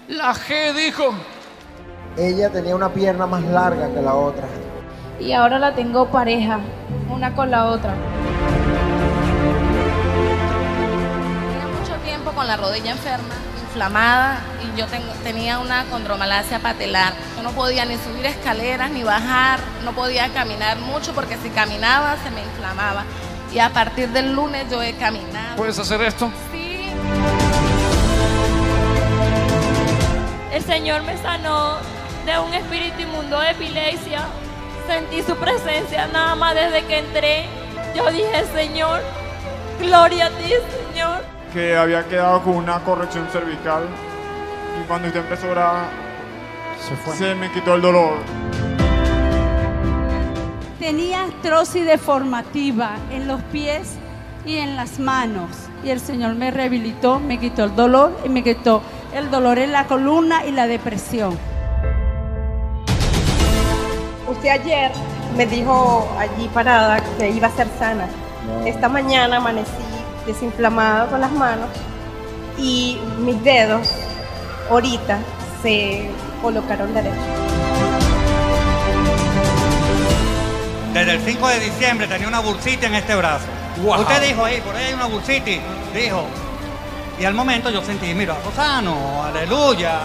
La 0.07 0.33
G 0.33 0.73
dijo. 0.73 1.13
Ella 2.17 2.49
tenía 2.49 2.75
una 2.75 2.89
pierna 2.89 3.25
más 3.27 3.43
larga 3.43 3.93
que 3.93 4.01
la 4.01 4.13
otra 4.13 4.47
y 5.19 5.31
ahora 5.31 5.59
la 5.59 5.73
tengo 5.73 6.07
pareja, 6.07 6.59
una 7.09 7.33
con 7.33 7.51
la 7.51 7.67
otra. 7.67 7.93
Tenía 11.49 11.67
mucho 11.79 11.93
tiempo 12.03 12.31
con 12.31 12.47
la 12.47 12.57
rodilla 12.57 12.91
enferma, 12.91 13.35
inflamada 13.75 14.39
y 14.63 14.79
yo 14.79 14.85
tenía 15.21 15.59
una 15.59 15.83
condromalacia 15.85 16.59
patelar. 16.59 17.11
Yo 17.35 17.43
no 17.43 17.51
podía 17.51 17.83
ni 17.83 17.97
subir 17.97 18.25
escaleras 18.25 18.89
ni 18.89 19.03
bajar, 19.03 19.59
no 19.83 19.91
podía 19.91 20.29
caminar 20.29 20.79
mucho 20.79 21.13
porque 21.13 21.35
si 21.37 21.49
caminaba 21.49 22.15
se 22.23 22.31
me 22.31 22.41
inflamaba. 22.41 23.03
Y 23.53 23.59
a 23.59 23.69
partir 23.71 24.09
del 24.09 24.33
lunes 24.33 24.65
yo 24.71 24.81
he 24.81 24.93
caminado. 24.93 25.57
¿Puedes 25.57 25.77
hacer 25.77 26.01
esto? 26.03 26.31
Sí. 26.53 26.87
El 30.53 30.63
Señor 30.63 31.03
me 31.03 31.17
sanó 31.17 31.77
de 32.25 32.39
un 32.39 32.53
espíritu 32.53 33.01
inmundo 33.01 33.41
de 33.41 33.51
epilepsia 33.51 34.25
sentí 34.87 35.21
su 35.23 35.35
presencia 35.35 36.07
nada 36.13 36.35
más 36.35 36.55
desde 36.55 36.85
que 36.85 36.99
entré. 36.99 37.45
Yo 37.95 38.09
dije, 38.11 38.45
Señor, 38.53 39.01
gloria 39.79 40.27
a 40.27 40.29
ti, 40.29 40.53
Señor. 40.93 41.34
Que 41.55 41.77
había 41.77 42.05
quedado 42.05 42.41
con 42.43 42.57
una 42.57 42.81
corrección 42.81 43.29
cervical 43.31 43.83
y 44.77 44.85
cuando 44.89 45.07
usted 45.07 45.21
empezó 45.21 45.47
a 45.47 45.51
orar, 45.51 45.85
se, 46.81 47.17
se 47.17 47.33
me 47.33 47.49
quitó 47.49 47.75
el 47.75 47.81
dolor. 47.81 48.17
Tenía 50.79 51.23
artrosis 51.23 51.85
deformativa 51.85 52.97
en 53.09 53.29
los 53.29 53.41
pies 53.53 53.93
y 54.45 54.57
en 54.57 54.75
las 54.75 54.99
manos. 54.99 55.49
Y 55.81 55.91
el 55.91 56.01
Señor 56.01 56.35
me 56.35 56.51
rehabilitó, 56.51 57.21
me 57.21 57.39
quitó 57.39 57.63
el 57.63 57.73
dolor 57.73 58.19
y 58.25 58.27
me 58.27 58.43
quitó 58.43 58.81
el 59.13 59.31
dolor 59.31 59.57
en 59.57 59.71
la 59.71 59.87
columna 59.87 60.45
y 60.45 60.51
la 60.51 60.67
depresión. 60.67 61.39
Usted 64.27 64.49
ayer 64.49 64.91
me 65.37 65.45
dijo 65.45 66.05
allí 66.19 66.49
parada 66.53 66.99
que 67.17 67.29
iba 67.29 67.47
a 67.47 67.51
ser 67.51 67.69
sana. 67.79 68.09
Esta 68.65 68.89
mañana 68.89 69.37
amanecí 69.37 69.84
desinflamada 70.25 71.07
con 71.07 71.21
las 71.21 71.31
manos 71.31 71.69
y 72.57 72.97
mis 73.19 73.43
dedos 73.43 73.91
ahorita 74.69 75.19
se 75.61 76.09
colocaron 76.41 76.93
derechos. 76.93 77.19
Desde 80.93 81.11
el 81.11 81.21
5 81.21 81.47
de 81.49 81.59
diciembre 81.59 82.07
tenía 82.07 82.27
una 82.27 82.39
bursita 82.39 82.87
en 82.87 82.95
este 82.95 83.15
brazo. 83.15 83.45
Usted 83.85 84.27
dijo 84.29 84.45
ahí, 84.45 84.61
por 84.61 84.75
ahí 84.75 84.85
hay 84.85 84.93
una 84.93 85.07
bursita, 85.07 85.51
dijo. 85.93 86.23
Y 87.19 87.25
al 87.25 87.33
momento 87.33 87.69
yo 87.69 87.81
sentí, 87.81 88.13
mira, 88.13 88.35
sano, 88.55 89.23
aleluya. 89.23 89.99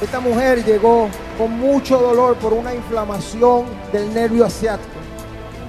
Esta 0.00 0.18
mujer 0.18 0.64
llegó 0.64 1.08
con 1.38 1.52
mucho 1.58 1.98
dolor 1.98 2.36
por 2.36 2.52
una 2.52 2.74
inflamación 2.74 3.66
del 3.92 4.12
nervio 4.12 4.44
asiático, 4.44 4.91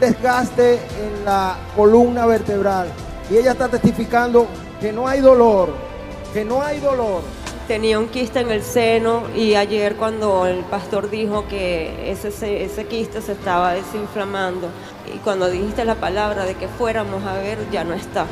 desgaste 0.03 0.74
en 0.74 1.25
la 1.25 1.57
columna 1.75 2.25
vertebral. 2.25 2.88
Y 3.29 3.38
ella 3.38 3.51
está 3.51 3.69
testificando 3.69 4.48
que 4.79 4.91
no 4.91 5.07
hay 5.07 5.22
dolor, 5.22 5.69
que 6.33 6.43
no 6.43 6.62
hay 6.62 6.79
dolor. 6.79 7.22
Tenía 7.67 7.98
un 7.98 8.10
quiste 8.10 8.41
en 8.41 8.51
el 8.51 8.62
seno 8.62 9.24
y 9.33 9.55
ayer 9.55 9.95
cuando 9.95 10.45
el 10.45 10.60
pastor 10.65 11.10
dijo 11.10 11.48
que 11.48 12.12
ese, 12.12 12.27
ese 12.63 12.86
quiste 12.86 13.22
se 13.22 13.31
estaba 13.31 13.74
desinflamando 13.74 14.67
y 15.13 15.17
cuando 15.19 15.50
dijiste 15.50 15.86
la 15.86 15.95
palabra 15.95 16.43
de 16.43 16.55
que 16.55 16.67
fuéramos 16.67 17.24
a 17.24 17.36
ver, 17.36 17.57
ya 17.72 17.86
no 17.86 17.93
está. 17.93 18.25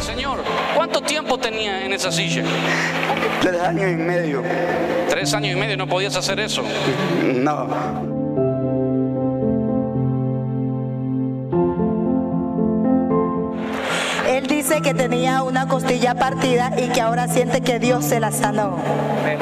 Señor, 0.00 0.40
¿cuánto 0.74 1.00
tiempo 1.00 1.38
tenía 1.38 1.84
en 1.84 1.92
esa 1.92 2.10
silla? 2.10 2.42
Tres 3.40 3.60
años 3.60 3.92
y 3.92 3.96
medio. 3.96 4.42
¿Tres 5.08 5.32
años 5.32 5.56
y 5.56 5.60
medio 5.60 5.76
no 5.76 5.86
podías 5.86 6.16
hacer 6.16 6.40
eso? 6.40 6.62
No. 7.22 8.09
que 14.78 14.94
tenía 14.94 15.42
una 15.42 15.66
costilla 15.66 16.14
partida 16.14 16.72
y 16.78 16.88
que 16.90 17.00
ahora 17.00 17.26
siente 17.26 17.60
que 17.60 17.80
Dios 17.80 18.04
se 18.04 18.20
la 18.20 18.30
sanó. 18.30 18.76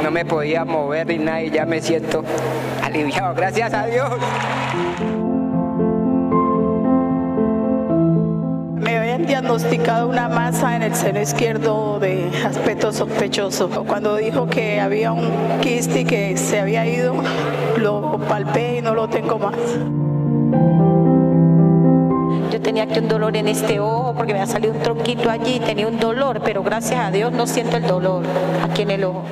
No 0.02 0.10
me 0.10 0.24
podía 0.24 0.64
mover 0.64 1.06
ni 1.06 1.18
nada 1.18 1.42
y 1.42 1.50
ya 1.50 1.66
me 1.66 1.82
siento 1.82 2.24
aliviado, 2.82 3.34
gracias 3.34 3.74
a 3.74 3.84
Dios. 3.86 4.10
diagnosticado 9.26 10.08
una 10.08 10.28
masa 10.28 10.74
en 10.74 10.82
el 10.82 10.94
seno 10.94 11.20
izquierdo 11.20 12.00
de 12.00 12.30
aspecto 12.46 12.92
sospechoso. 12.92 13.68
Cuando 13.86 14.16
dijo 14.16 14.46
que 14.46 14.80
había 14.80 15.12
un 15.12 15.60
quiste 15.60 16.04
que 16.06 16.36
se 16.36 16.60
había 16.60 16.86
ido, 16.86 17.14
lo 17.76 18.18
palpé 18.26 18.78
y 18.78 18.80
no 18.80 18.94
lo 18.94 19.08
tengo 19.08 19.38
más. 19.38 20.97
Tenía 22.68 22.82
aquí 22.82 22.98
un 22.98 23.08
dolor 23.08 23.34
en 23.34 23.48
este 23.48 23.80
ojo 23.80 24.12
porque 24.14 24.34
me 24.34 24.40
ha 24.40 24.46
salido 24.46 24.74
un 24.74 24.80
tronquito 24.80 25.30
allí, 25.30 25.58
tenía 25.58 25.88
un 25.88 25.98
dolor, 25.98 26.42
pero 26.44 26.62
gracias 26.62 27.00
a 27.00 27.10
Dios 27.10 27.32
no 27.32 27.46
siento 27.46 27.78
el 27.78 27.86
dolor 27.86 28.26
aquí 28.62 28.82
en 28.82 28.90
el 28.90 29.04
ojo. 29.04 29.22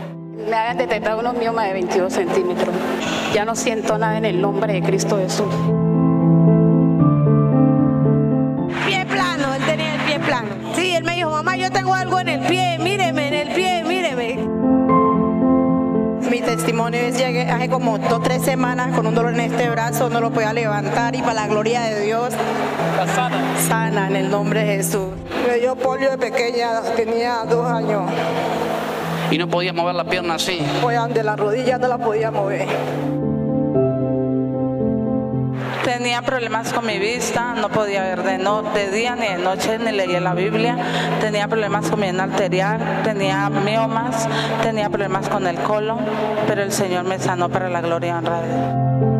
Me 0.48 0.56
habían 0.56 0.78
detectado 0.78 1.20
unos 1.20 1.36
mioma 1.36 1.64
de 1.64 1.74
22 1.74 2.10
centímetros. 2.10 2.74
Ya 3.34 3.44
no 3.44 3.54
siento 3.54 3.98
nada 3.98 4.16
en 4.16 4.24
el 4.24 4.40
nombre 4.40 4.72
de 4.72 4.80
Cristo 4.80 5.18
Jesús. 5.18 5.54
Pie 8.86 9.04
plano, 9.04 9.52
él 9.52 9.62
tenía 9.66 9.96
el 9.96 10.00
pie 10.00 10.18
plano. 10.18 10.48
Sí, 10.74 10.94
él 10.94 11.04
me 11.04 11.16
dijo, 11.16 11.28
mamá, 11.28 11.58
yo 11.58 11.70
tengo 11.70 11.92
algo 11.92 12.18
en 12.18 12.28
el 12.28 12.40
pie, 12.46 12.78
míreme, 12.78 13.28
en 13.28 13.34
el 13.34 13.48
pie, 13.54 13.84
míreme. 13.84 14.56
Mi 16.30 16.40
testimonio 16.40 17.00
es 17.00 17.18
llegué 17.18 17.42
hace 17.42 17.68
como 17.68 17.98
dos 17.98 18.22
tres 18.22 18.42
semanas 18.42 18.96
con 18.96 19.06
un 19.06 19.14
dolor 19.14 19.34
en 19.34 19.40
este 19.40 19.68
brazo, 19.68 20.08
no 20.08 20.20
lo 20.20 20.32
podía 20.32 20.52
levantar 20.52 21.14
y 21.14 21.20
para 21.20 21.34
la 21.34 21.46
gloria 21.46 21.82
de 21.82 22.00
Dios, 22.00 22.34
sana. 23.04 23.58
sana 23.58 24.08
en 24.08 24.16
el 24.16 24.30
nombre 24.30 24.60
de 24.60 24.76
Jesús. 24.76 25.08
Me 25.46 25.58
dio 25.58 25.76
polio 25.76 26.10
de 26.10 26.18
pequeña, 26.18 26.80
tenía 26.94 27.44
dos 27.44 27.66
años. 27.70 28.10
Y 29.30 29.38
no 29.38 29.48
podía 29.48 29.72
mover 29.72 29.94
la 29.94 30.04
pierna 30.04 30.34
así. 30.34 30.64
Pues 30.80 30.98
de 31.12 31.22
la 31.22 31.36
rodilla 31.36 31.78
no 31.78 31.88
la 31.88 31.98
podía 31.98 32.30
mover. 32.30 32.66
Tenía 35.84 36.22
problemas 36.22 36.72
con 36.72 36.84
mi 36.84 36.98
vista, 36.98 37.54
no 37.54 37.68
podía 37.68 38.02
ver 38.02 38.22
de, 38.22 38.38
no, 38.38 38.62
de 38.62 38.90
día 38.90 39.14
ni 39.14 39.28
de 39.28 39.38
noche, 39.38 39.78
ni 39.78 39.92
leía 39.92 40.20
la 40.20 40.34
Biblia. 40.34 40.76
Tenía 41.20 41.46
problemas 41.48 41.88
con 41.88 42.00
mi 42.00 42.06
vena 42.06 42.24
arterial, 42.24 43.02
tenía 43.04 43.48
miomas, 43.50 44.28
tenía 44.62 44.88
problemas 44.88 45.28
con 45.28 45.46
el 45.46 45.56
colon, 45.56 45.98
pero 46.48 46.62
el 46.62 46.72
Señor 46.72 47.04
me 47.04 47.18
sanó 47.18 47.48
para 47.48 47.68
la 47.68 47.80
gloria 47.80 48.08
y 48.08 48.12
honra 48.12 48.40
de 48.40 48.48
Dios. 48.48 49.15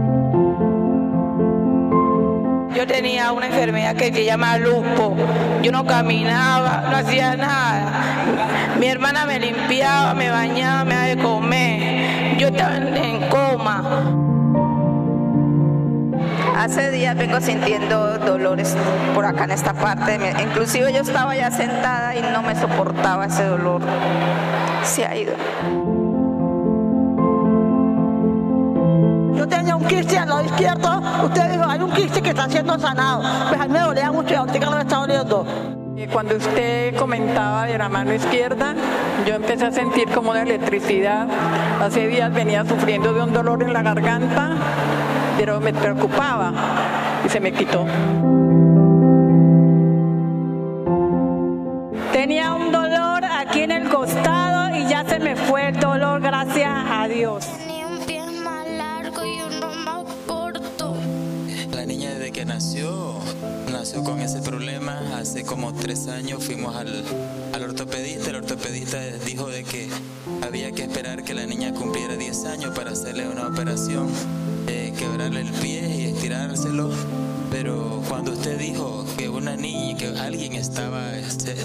Yo 2.76 2.86
tenía 2.86 3.32
una 3.32 3.46
enfermedad 3.46 3.96
que 3.96 4.12
se 4.12 4.26
llama 4.26 4.58
lupo. 4.58 5.16
Yo 5.62 5.72
no 5.72 5.86
caminaba, 5.86 6.84
no 6.90 6.96
hacía 6.98 7.34
nada. 7.34 8.76
Mi 8.78 8.88
hermana 8.88 9.24
me 9.24 9.40
limpiaba, 9.40 10.12
me 10.12 10.28
bañaba, 10.28 10.84
me 10.84 10.94
daba 10.94 11.06
de 11.06 11.16
comer. 11.16 12.36
Yo 12.36 12.48
estaba 12.48 12.76
en, 12.76 13.28
coma. 13.30 13.82
Hace 16.54 16.90
días 16.90 17.16
vengo 17.16 17.40
sintiendo 17.40 18.18
dolores 18.18 18.76
por 19.14 19.24
acá 19.24 19.44
en 19.44 19.52
esta 19.52 19.72
parte. 19.72 20.18
Inclusive 20.42 20.92
yo 20.92 21.00
estaba 21.00 21.34
ya 21.34 21.50
sentada 21.50 22.14
y 22.14 22.20
no 22.20 22.42
me 22.42 22.54
soportaba 22.56 23.24
ese 23.24 23.44
dolor. 23.44 23.80
Se 24.82 25.06
ha 25.06 25.16
ido. 25.16 25.85
Quiste 29.86 30.18
al 30.18 30.28
lado 30.28 30.44
izquierdo. 30.44 31.02
Usted 31.24 31.50
dijo, 31.50 31.64
hay 31.64 31.80
un 31.80 31.92
quiste 31.92 32.22
que 32.22 32.30
está 32.30 32.48
siendo 32.48 32.78
sanado. 32.78 33.22
Pues 33.48 33.60
a 33.60 33.66
mí 33.66 33.72
me 33.72 33.80
dolía 33.80 34.12
mucho 34.12 34.34
y 34.34 34.36
ahorita 34.36 34.70
me 34.70 34.80
está 34.80 34.96
doliendo. 34.96 35.46
Cuando 36.12 36.36
usted 36.36 36.94
comentaba 36.96 37.66
de 37.66 37.76
la 37.76 37.88
mano 37.88 38.14
izquierda, 38.14 38.74
yo 39.26 39.34
empecé 39.34 39.66
a 39.66 39.72
sentir 39.72 40.08
como 40.10 40.30
una 40.30 40.42
electricidad. 40.42 41.26
Hace 41.82 42.06
días 42.06 42.32
venía 42.32 42.64
sufriendo 42.64 43.12
de 43.12 43.22
un 43.22 43.32
dolor 43.32 43.62
en 43.62 43.72
la 43.72 43.82
garganta, 43.82 44.52
pero 45.36 45.60
me 45.60 45.74
preocupaba 45.74 46.52
y 47.24 47.28
se 47.28 47.40
me 47.40 47.52
quitó. 47.52 47.84
Con 64.06 64.20
ese 64.20 64.40
problema. 64.40 65.00
Hace 65.18 65.44
como 65.44 65.74
tres 65.74 66.06
años 66.06 66.44
fuimos 66.44 66.76
al, 66.76 67.04
al 67.52 67.62
ortopedista. 67.62 68.30
El 68.30 68.36
ortopedista 68.36 69.00
dijo 69.26 69.48
de 69.48 69.64
que 69.64 69.88
había 70.46 70.70
que 70.70 70.84
esperar 70.84 71.24
que 71.24 71.34
la 71.34 71.44
niña 71.44 71.74
cumpliera 71.74 72.16
10 72.16 72.44
años 72.46 72.74
para 72.74 72.92
hacerle 72.92 73.28
una 73.28 73.48
operación, 73.48 74.08
eh, 74.68 74.92
quebrarle 74.96 75.40
el 75.40 75.50
pie 75.50 75.88
y 75.88 76.04
estirárselo. 76.04 76.90
Pero 77.50 78.00
cuando 78.08 78.32
usted 78.32 78.58
dijo 78.58 79.04
que 79.18 79.28
una 79.28 79.56
niña, 79.56 79.96
que 79.96 80.06
alguien 80.06 80.54
estaba, 80.54 81.16
este, 81.16 81.56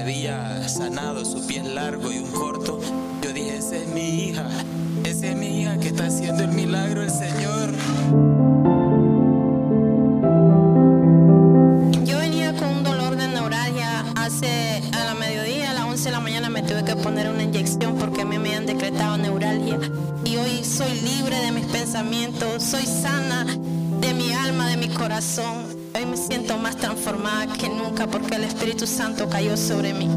había 0.00 0.66
sanado 0.68 1.24
su 1.24 1.46
pie 1.46 1.62
largo 1.62 2.10
y 2.10 2.18
un 2.18 2.30
corto, 2.30 2.80
yo 3.22 3.32
dije, 3.32 3.58
esa 3.58 3.76
es 3.76 3.88
mi 3.88 4.24
hija, 4.28 4.48
esa 5.04 5.28
es 5.28 5.36
mi 5.36 5.60
hija 5.62 5.78
que 5.78 5.88
está 5.88 6.06
haciendo 6.06 6.42
el 6.42 6.52
milagro 6.52 7.02
el 7.02 7.10
Señor. 7.10 7.81
Hoy 25.94 26.04
me 26.04 26.16
siento 26.16 26.58
más 26.58 26.76
transformada 26.76 27.46
que 27.56 27.68
nunca 27.68 28.08
porque 28.08 28.34
el 28.34 28.42
Espíritu 28.42 28.88
Santo 28.88 29.28
cayó 29.28 29.56
sobre 29.56 29.94
mí. 29.94 30.08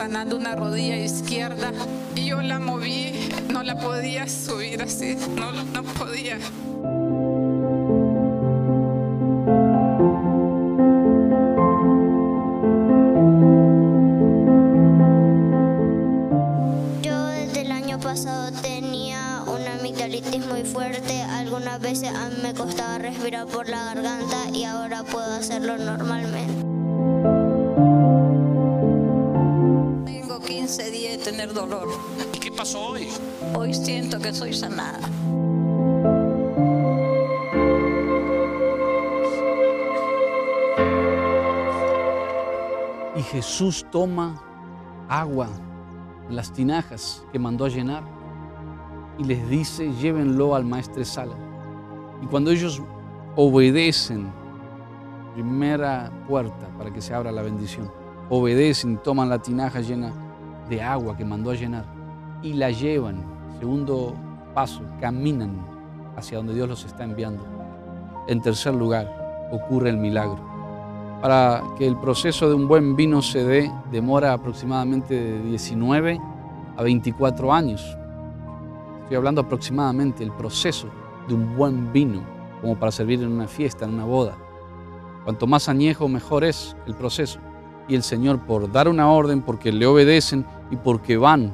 Sanando 0.00 0.38
una 0.38 0.56
rodilla 0.56 0.96
izquierda. 0.96 1.72
Y 2.16 2.24
yo 2.28 2.40
la 2.40 2.58
moví, 2.58 3.28
no 3.52 3.62
la 3.62 3.78
podía 3.78 4.26
subir 4.26 4.80
así, 4.80 5.14
no, 5.36 5.52
no 5.52 5.82
podía. 5.82 6.38
Yo 17.02 17.26
desde 17.26 17.60
el 17.60 17.70
año 17.70 18.00
pasado 18.00 18.52
tenía 18.62 19.42
una 19.46 19.74
amigdalitis 19.80 20.46
muy 20.46 20.62
fuerte. 20.62 21.20
Algunas 21.24 21.78
veces 21.78 22.10
me 22.42 22.54
costaba 22.54 22.96
respirar 22.96 23.46
por 23.48 23.68
la 23.68 23.84
garganta 23.84 24.48
y 24.54 24.64
ahora 24.64 25.02
puedo 25.02 25.34
hacerlo 25.34 25.76
normalmente. 25.76 26.69
Dolor. 31.66 31.88
¿Y 32.34 32.38
qué 32.38 32.50
pasó 32.50 32.80
hoy? 32.80 33.08
Hoy 33.54 33.74
siento 33.74 34.18
que 34.18 34.32
soy 34.32 34.54
sanada. 34.54 35.00
Y 43.16 43.22
Jesús 43.22 43.84
toma 43.90 44.40
agua 45.08 45.48
en 46.28 46.36
las 46.36 46.52
tinajas 46.52 47.24
que 47.32 47.38
mandó 47.38 47.66
a 47.66 47.68
llenar 47.68 48.04
y 49.18 49.24
les 49.24 49.46
dice, 49.50 49.92
llévenlo 50.00 50.54
al 50.54 50.64
maestresala. 50.64 51.34
Y 52.22 52.26
cuando 52.26 52.50
ellos 52.50 52.80
obedecen, 53.36 54.32
primera 55.34 56.10
puerta 56.26 56.68
para 56.78 56.90
que 56.92 57.02
se 57.02 57.12
abra 57.12 57.30
la 57.30 57.42
bendición, 57.42 57.90
obedecen, 58.30 58.96
toman 58.96 59.28
la 59.28 59.42
tinaja 59.42 59.80
llena 59.80 60.29
de 60.70 60.80
agua 60.80 61.16
que 61.16 61.24
mandó 61.24 61.50
a 61.50 61.54
llenar 61.54 61.84
y 62.42 62.54
la 62.54 62.70
llevan, 62.70 63.22
segundo 63.58 64.14
paso, 64.54 64.82
caminan 65.00 65.58
hacia 66.16 66.38
donde 66.38 66.54
Dios 66.54 66.68
los 66.68 66.84
está 66.84 67.04
enviando. 67.04 67.44
En 68.28 68.40
tercer 68.40 68.74
lugar, 68.74 69.48
ocurre 69.50 69.90
el 69.90 69.98
milagro. 69.98 70.38
Para 71.20 71.62
que 71.76 71.86
el 71.86 71.96
proceso 71.96 72.48
de 72.48 72.54
un 72.54 72.66
buen 72.66 72.96
vino 72.96 73.20
se 73.20 73.44
dé, 73.44 73.70
demora 73.90 74.32
aproximadamente 74.32 75.14
de 75.14 75.42
19 75.42 76.18
a 76.76 76.82
24 76.82 77.52
años. 77.52 77.96
Estoy 79.02 79.16
hablando 79.16 79.42
aproximadamente 79.42 80.24
el 80.24 80.32
proceso 80.32 80.88
de 81.28 81.34
un 81.34 81.56
buen 81.56 81.92
vino, 81.92 82.22
como 82.62 82.78
para 82.78 82.92
servir 82.92 83.22
en 83.22 83.32
una 83.32 83.48
fiesta, 83.48 83.84
en 83.84 83.94
una 83.94 84.04
boda. 84.04 84.36
Cuanto 85.24 85.46
más 85.46 85.68
añejo, 85.68 86.08
mejor 86.08 86.44
es 86.44 86.74
el 86.86 86.94
proceso. 86.94 87.38
Y 87.86 87.94
el 87.94 88.02
Señor, 88.02 88.38
por 88.46 88.70
dar 88.70 88.88
una 88.88 89.10
orden, 89.10 89.42
porque 89.42 89.72
le 89.72 89.84
obedecen 89.84 90.46
y 90.70 90.76
porque 90.76 91.16
van 91.16 91.52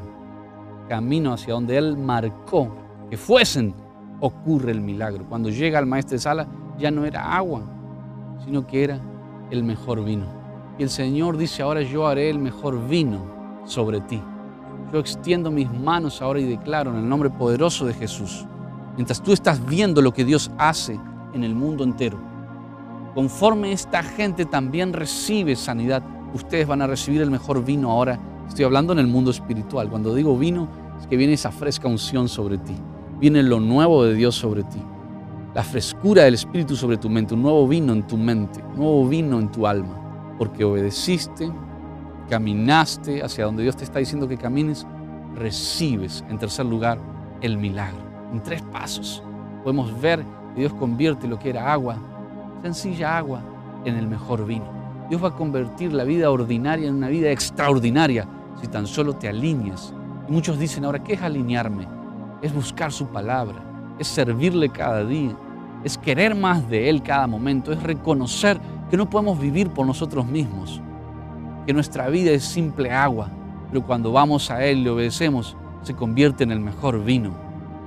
camino 0.89 1.33
hacia 1.33 1.55
donde 1.55 1.77
Él 1.77 1.97
marcó 1.97 2.75
que 3.11 3.17
fuesen, 3.17 3.75
ocurre 4.21 4.73
el 4.73 4.81
milagro. 4.81 5.27
Cuando 5.29 5.49
llega 5.49 5.79
el 5.79 5.87
maestro 5.87 6.17
de 6.17 6.21
sala, 6.21 6.47
ya 6.79 6.91
no 6.91 7.05
era 7.05 7.37
agua, 7.37 7.63
sino 8.45 8.67
que 8.67 8.85
era 8.85 9.01
el 9.51 9.65
mejor 9.65 10.05
vino. 10.05 10.27
Y 10.79 10.83
el 10.83 10.91
Señor 10.91 11.37
dice, 11.37 11.63
ahora 11.63 11.83
yo 11.83 12.07
haré 12.07 12.29
el 12.29 12.39
mejor 12.39 12.87
vino 12.89 13.25
sobre 13.65 14.01
ti. 14.01 14.23
Yo 14.93 15.01
extiendo 15.01 15.51
mis 15.51 15.71
manos 15.71 16.23
ahora 16.23 16.41
y 16.41 16.45
declaro 16.45 16.91
en 16.91 16.99
el 16.99 17.09
nombre 17.09 17.31
poderoso 17.31 17.87
de 17.87 17.95
Jesús, 17.95 18.47
mientras 18.95 19.23
tú 19.23 19.33
estás 19.33 19.65
viendo 19.65 20.03
lo 20.03 20.13
que 20.13 20.25
Dios 20.25 20.51
hace 20.59 20.99
en 21.33 21.45
el 21.45 21.55
mundo 21.55 21.83
entero, 21.83 22.19
conforme 23.15 23.73
esta 23.73 24.03
gente 24.03 24.45
también 24.45 24.93
recibe 24.93 25.57
sanidad, 25.57 26.03
ustedes 26.35 26.67
van 26.67 26.83
a 26.83 26.87
recibir 26.87 27.23
el 27.23 27.31
mejor 27.31 27.65
vino 27.65 27.91
ahora. 27.91 28.21
Estoy 28.49 28.65
hablando 28.65 28.93
en 28.93 28.99
el 28.99 29.07
mundo 29.07 29.31
espiritual. 29.31 29.91
Cuando 29.91 30.15
digo 30.15 30.37
vino, 30.37 30.69
es 31.01 31.07
que 31.07 31.17
viene 31.17 31.35
esa 31.35 31.51
fresca 31.51 31.89
unción 31.89 32.29
sobre 32.29 32.59
ti. 32.59 32.75
Viene 33.19 33.43
lo 33.43 33.61
nuevo 33.61 34.05
de 34.05 34.15
Dios 34.15 34.35
sobre 34.35 34.63
ti. 34.65 34.83
La 35.55 35.63
frescura 35.63 36.25
del 36.25 36.35
Espíritu 36.35 36.77
sobre 36.77 36.97
tu 36.97 37.09
mente. 37.09 37.35
Un 37.35 37.43
nuevo 37.43 37.67
vino 37.67 37.93
en 37.93 38.07
tu 38.07 38.17
mente. 38.17 38.63
Un 38.73 38.77
nuevo 38.77 39.09
vino 39.09 39.39
en 39.39 39.51
tu 39.51 39.67
alma. 39.67 40.35
Porque 40.39 40.65
obedeciste, 40.65 41.51
caminaste 42.29 43.23
hacia 43.23 43.45
donde 43.45 43.63
Dios 43.63 43.77
te 43.77 43.85
está 43.85 43.99
diciendo 43.99 44.29
que 44.29 44.37
camines. 44.37 44.87
Recibes, 45.35 46.25
en 46.31 46.39
tercer 46.39 46.67
lugar, 46.67 46.99
el 47.43 47.59
milagro. 47.59 48.01
En 48.33 48.43
tres 48.43 48.63
pasos 48.73 49.23
podemos 49.67 50.01
ver 50.01 50.25
que 50.55 50.61
Dios 50.61 50.73
convierte 50.75 51.27
lo 51.27 51.41
que 51.41 51.51
era 51.51 51.73
agua, 51.73 51.97
sencilla 52.63 53.19
agua, 53.19 53.41
en 53.85 53.97
el 53.97 54.07
mejor 54.07 54.47
vino. 54.47 54.65
Dios 55.09 55.25
va 55.25 55.31
a 55.31 55.35
convertir 55.35 55.93
la 55.93 56.05
vida 56.05 56.31
ordinaria 56.31 56.87
en 56.87 56.95
una 56.95 57.09
vida 57.09 57.33
extraordinaria 57.33 58.29
si 58.61 58.67
tan 58.69 58.87
solo 58.87 59.15
te 59.15 59.29
alineas. 59.29 59.95
Y 60.29 60.33
muchos 60.33 60.59
dicen 60.59 60.85
ahora, 60.85 61.03
¿qué 61.03 61.15
es 61.15 61.23
alinearme? 61.23 61.87
Es 62.43 62.55
buscar 62.55 62.93
su 62.93 63.07
palabra, 63.07 63.57
es 63.99 64.07
servirle 64.07 64.69
cada 64.69 65.05
día, 65.05 65.37
es 65.85 65.97
querer 65.97 66.35
más 66.35 66.69
de 66.69 66.89
Él 66.89 67.03
cada 67.03 67.27
momento, 67.27 67.73
es 67.73 67.83
reconocer 67.83 68.61
que 68.91 68.97
no 68.97 69.09
podemos 69.09 69.39
vivir 69.39 69.71
por 69.71 69.87
nosotros 69.87 70.27
mismos, 70.27 70.81
que 71.67 71.73
nuestra 71.73 72.09
vida 72.09 72.31
es 72.31 72.45
simple 72.45 72.93
agua, 72.93 73.31
pero 73.71 73.85
cuando 73.85 74.13
vamos 74.13 74.51
a 74.51 74.65
Él 74.65 74.79
y 74.79 74.89
obedecemos, 74.89 75.57
se 75.83 75.95
convierte 75.95 76.45
en 76.45 76.53
el 76.53 76.61
mejor 76.61 77.03
vino. 77.05 77.31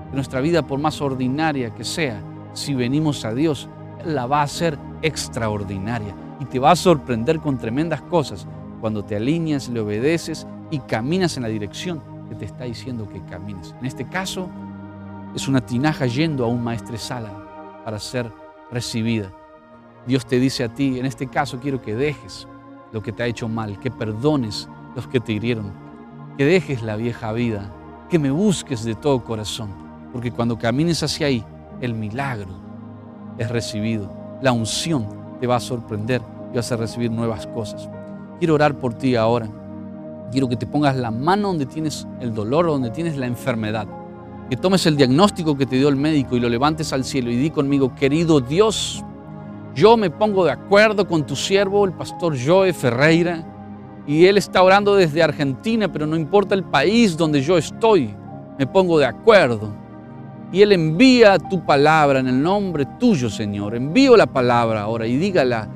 Que 0.10 0.16
nuestra 0.16 0.42
vida, 0.42 0.62
por 0.62 0.80
más 0.80 1.02
ordinaria 1.02 1.74
que 1.74 1.84
sea, 1.84 2.22
si 2.54 2.74
venimos 2.74 3.26
a 3.26 3.34
Dios, 3.34 3.70
Él 4.04 4.16
la 4.16 4.26
va 4.26 4.42
a 4.42 4.44
hacer 4.44 4.78
extraordinaria 5.02 6.14
y 6.40 6.46
te 6.46 6.60
va 6.60 6.72
a 6.72 6.76
sorprender 6.76 7.40
con 7.40 7.58
tremendas 7.58 8.02
cosas 8.02 8.48
cuando 8.80 9.04
te 9.04 9.16
alineas, 9.16 9.70
le 9.70 9.82
obedeces 9.82 10.48
y 10.72 10.80
caminas 10.80 11.38
en 11.38 11.44
la 11.44 11.50
dirección 11.50 12.02
que 12.30 12.36
te 12.36 12.46
está 12.46 12.66
diciendo 12.66 13.08
que 13.10 13.24
camines. 13.26 13.76
En 13.80 13.86
este 13.86 14.06
caso, 14.06 14.50
es 15.36 15.48
una 15.48 15.62
tinaja 15.62 16.06
yendo 16.06 16.46
a 16.46 16.48
un 16.48 16.64
maestresala 16.64 17.82
para 17.84 18.00
ser 18.00 18.32
recibida. 18.72 19.32
Dios 20.08 20.26
te 20.26 20.40
dice 20.40 20.64
a 20.64 20.74
ti, 20.74 21.00
en 21.00 21.06
este 21.06 21.28
caso 21.28 21.60
quiero 21.60 21.82
que 21.82 21.96
dejes 21.96 22.48
lo 22.92 23.02
que 23.02 23.12
te 23.12 23.24
ha 23.24 23.28
hecho 23.28 23.48
mal, 23.48 23.80
que 23.80 23.92
perdones 23.92 24.68
los 24.96 25.08
que 25.08 25.20
te 25.20 25.34
hirieron, 25.34 25.72
que 26.38 26.46
dejes 26.46 26.82
la 26.82 26.96
vieja 26.96 27.32
vida, 27.32 27.72
que 28.10 28.18
me 28.18 28.32
busques 28.32 28.84
de 28.84 28.96
todo 28.96 29.24
corazón, 29.24 29.70
porque 30.12 30.32
cuando 30.32 30.58
camines 30.58 31.04
hacia 31.04 31.28
ahí, 31.28 31.46
el 31.82 31.94
milagro 31.94 32.50
es 33.38 33.50
recibido, 33.50 34.12
la 34.42 34.52
unción 34.52 35.08
te 35.40 35.48
va 35.48 35.58
a 35.58 35.60
sorprender 35.60 36.22
y 36.52 36.56
vas 36.56 36.72
a 36.72 36.78
recibir 36.78 37.12
nuevas 37.12 37.46
cosas. 37.48 37.90
Quiero 38.40 38.56
orar 38.56 38.78
por 38.78 38.94
ti 38.94 39.16
ahora. 39.16 39.48
Quiero 40.32 40.48
que 40.48 40.56
te 40.56 40.68
pongas 40.68 40.96
la 40.96 41.12
mano 41.12 41.50
donde 41.50 41.66
tienes 41.66 42.08
el 42.20 42.34
dolor 42.34 42.68
o 42.68 42.74
donde 42.74 42.92
tienes 42.92 43.18
la 43.18 43.26
enfermedad. 43.26 43.88
Que 44.50 44.58
tomes 44.58 44.86
el 44.86 44.96
diagnóstico 44.96 45.58
que 45.58 45.66
te 45.66 45.76
dio 45.76 45.90
el 45.90 45.96
médico 45.96 46.36
y 46.36 46.40
lo 46.40 46.50
levantes 46.50 46.94
al 46.94 47.04
cielo 47.04 47.32
y 47.32 47.38
di 47.38 47.50
conmigo, 47.50 47.94
querido 47.96 48.40
Dios, 48.40 49.04
yo 49.76 49.98
me 49.98 50.10
pongo 50.10 50.46
de 50.46 50.52
acuerdo 50.52 51.08
con 51.08 51.26
tu 51.26 51.36
siervo, 51.36 51.86
el 51.86 51.94
pastor 51.94 52.36
Joe 52.38 52.74
Ferreira, 52.74 53.46
y 54.08 54.26
él 54.26 54.38
está 54.38 54.64
orando 54.64 54.96
desde 54.96 55.22
Argentina, 55.22 55.92
pero 55.92 56.08
no 56.08 56.16
importa 56.16 56.56
el 56.56 56.64
país 56.64 57.16
donde 57.16 57.42
yo 57.42 57.58
estoy, 57.58 58.14
me 58.58 58.66
pongo 58.66 58.98
de 58.98 59.06
acuerdo. 59.06 59.72
Y 60.52 60.64
él 60.64 60.72
envía 60.72 61.38
tu 61.38 61.64
palabra 61.64 62.20
en 62.20 62.28
el 62.28 62.42
nombre 62.42 62.88
tuyo, 63.00 63.30
Señor. 63.30 63.76
Envío 63.76 64.18
la 64.18 64.26
palabra 64.26 64.82
ahora 64.82 65.06
y 65.06 65.16
dígala, 65.18 65.70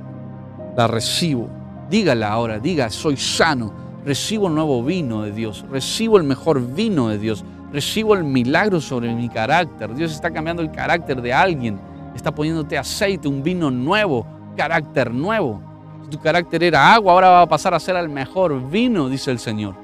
la 0.76 0.88
recibo. 0.88 1.48
Dígala 1.90 2.32
ahora, 2.32 2.60
diga, 2.60 2.90
soy 2.90 3.18
sano, 3.18 3.72
recibo 4.06 4.48
el 4.48 4.56
nuevo 4.56 4.84
vino 4.84 5.24
de 5.24 5.32
Dios, 5.32 5.66
recibo 5.70 6.18
el 6.18 6.24
mejor 6.24 6.62
vino 6.74 7.10
de 7.10 7.18
Dios, 7.18 7.44
recibo 7.72 8.14
el 8.16 8.24
milagro 8.24 8.82
sobre 8.82 9.14
mi 9.14 9.30
carácter. 9.30 9.94
Dios 9.96 10.12
está 10.12 10.32
cambiando 10.32 10.62
el 10.62 10.72
carácter 10.72 11.22
de 11.22 11.34
alguien, 11.34 11.80
está 12.16 12.34
poniéndote 12.34 12.78
aceite, 12.78 13.28
un 13.28 13.44
vino 13.44 13.72
nuevo, 13.72 14.26
carácter 14.56 15.14
nuevo. 15.14 15.62
Si 16.04 16.10
tu 16.10 16.20
carácter 16.20 16.64
era 16.64 16.94
agua, 16.94 17.14
ahora 17.14 17.30
va 17.30 17.42
a 17.42 17.48
pasar 17.48 17.74
a 17.74 17.80
ser 17.80 17.96
el 17.96 18.10
mejor 18.10 18.70
vino, 18.70 19.10
dice 19.10 19.32
el 19.32 19.40
Señor. 19.40 19.76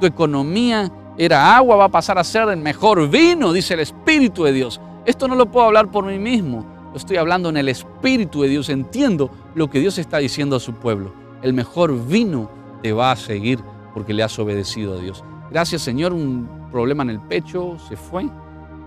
Tu 0.00 0.06
economía 0.06 0.90
era 1.18 1.56
agua, 1.56 1.76
va 1.76 1.84
a 1.84 1.90
pasar 1.90 2.18
a 2.18 2.24
ser 2.24 2.48
el 2.48 2.58
mejor 2.58 3.08
vino, 3.08 3.52
dice 3.52 3.74
el 3.74 3.80
Espíritu 3.80 4.44
de 4.44 4.52
Dios. 4.52 4.80
Esto 5.04 5.28
no 5.28 5.34
lo 5.34 5.46
puedo 5.46 5.66
hablar 5.66 5.90
por 5.90 6.04
mí 6.04 6.18
mismo, 6.18 6.64
lo 6.90 6.96
estoy 6.96 7.16
hablando 7.16 7.48
en 7.48 7.56
el 7.56 7.68
Espíritu 7.68 8.42
de 8.42 8.48
Dios. 8.48 8.68
Entiendo 8.68 9.30
lo 9.54 9.68
que 9.68 9.80
Dios 9.80 9.98
está 9.98 10.18
diciendo 10.18 10.56
a 10.56 10.60
su 10.60 10.74
pueblo. 10.74 11.12
El 11.42 11.52
mejor 11.52 12.06
vino 12.06 12.50
te 12.86 12.92
va 12.92 13.10
a 13.10 13.16
seguir 13.16 13.58
porque 13.94 14.14
le 14.14 14.22
has 14.22 14.38
obedecido 14.38 14.94
a 14.94 15.00
Dios. 15.00 15.24
Gracias 15.50 15.82
Señor, 15.82 16.12
un 16.12 16.68
problema 16.70 17.02
en 17.02 17.10
el 17.10 17.20
pecho 17.20 17.76
se 17.80 17.96
fue. 17.96 18.30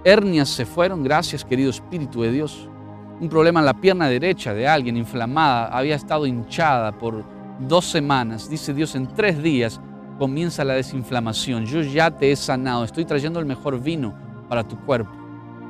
Hernias 0.05 0.47
se 0.47 0.65
fueron, 0.65 1.03
gracias 1.03 1.43
querido 1.43 1.69
Espíritu 1.69 2.21
de 2.21 2.31
Dios. 2.31 2.69
Un 3.19 3.27
problema 3.27 3.59
en 3.59 3.65
la 3.65 3.73
pierna 3.73 4.07
derecha 4.07 4.53
de 4.53 4.69
alguien 4.69 4.95
inflamada, 4.95 5.65
había 5.65 5.95
estado 5.95 6.25
hinchada 6.25 6.93
por 6.93 7.25
dos 7.59 7.83
semanas. 7.83 8.49
Dice 8.49 8.73
Dios, 8.73 8.95
en 8.95 9.13
tres 9.13 9.43
días 9.43 9.81
comienza 10.17 10.63
la 10.63 10.75
desinflamación. 10.75 11.65
Yo 11.65 11.81
ya 11.81 12.09
te 12.09 12.31
he 12.31 12.37
sanado, 12.37 12.85
estoy 12.85 13.03
trayendo 13.03 13.41
el 13.41 13.45
mejor 13.45 13.81
vino 13.81 14.15
para 14.47 14.65
tu 14.65 14.77
cuerpo, 14.85 15.11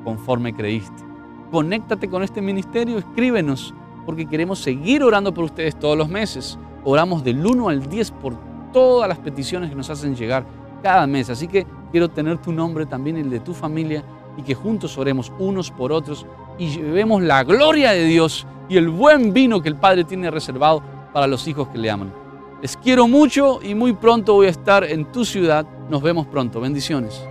conforme 0.03 0.53
creíste. 0.53 1.03
Conéctate 1.49 2.07
con 2.07 2.21
este 2.21 2.41
ministerio, 2.41 2.99
escríbenos, 2.99 3.73
porque 4.05 4.27
queremos 4.27 4.59
seguir 4.59 5.01
orando 5.01 5.33
por 5.33 5.45
ustedes 5.45 5.79
todos 5.79 5.97
los 5.97 6.09
meses. 6.09 6.59
Oramos 6.83 7.23
del 7.23 7.45
1 7.45 7.69
al 7.69 7.89
10 7.89 8.11
por 8.11 8.35
todas 8.71 9.07
las 9.07 9.17
peticiones 9.17 9.69
que 9.69 9.75
nos 9.75 9.89
hacen 9.89 10.15
llegar 10.15 10.45
cada 10.81 11.05
mes. 11.07 11.29
Así 11.29 11.47
que 11.47 11.65
quiero 11.91 12.09
tener 12.09 12.37
tu 12.37 12.51
nombre 12.51 12.85
también, 12.85 13.17
el 13.17 13.29
de 13.29 13.39
tu 13.39 13.53
familia, 13.53 14.03
y 14.37 14.41
que 14.41 14.55
juntos 14.55 14.97
oremos 14.97 15.31
unos 15.39 15.71
por 15.71 15.91
otros 15.91 16.25
y 16.57 16.69
llevemos 16.69 17.21
la 17.21 17.43
gloria 17.43 17.91
de 17.91 18.05
Dios 18.05 18.47
y 18.69 18.77
el 18.77 18.89
buen 18.89 19.33
vino 19.33 19.61
que 19.61 19.69
el 19.69 19.75
Padre 19.75 20.03
tiene 20.03 20.31
reservado 20.31 20.81
para 21.13 21.27
los 21.27 21.47
hijos 21.47 21.67
que 21.69 21.77
le 21.77 21.89
aman. 21.89 22.13
Les 22.61 22.77
quiero 22.77 23.07
mucho 23.07 23.59
y 23.61 23.73
muy 23.73 23.93
pronto 23.93 24.33
voy 24.33 24.47
a 24.47 24.51
estar 24.51 24.83
en 24.83 25.11
tu 25.11 25.25
ciudad. 25.25 25.65
Nos 25.89 26.01
vemos 26.01 26.27
pronto. 26.27 26.59
Bendiciones. 26.59 27.21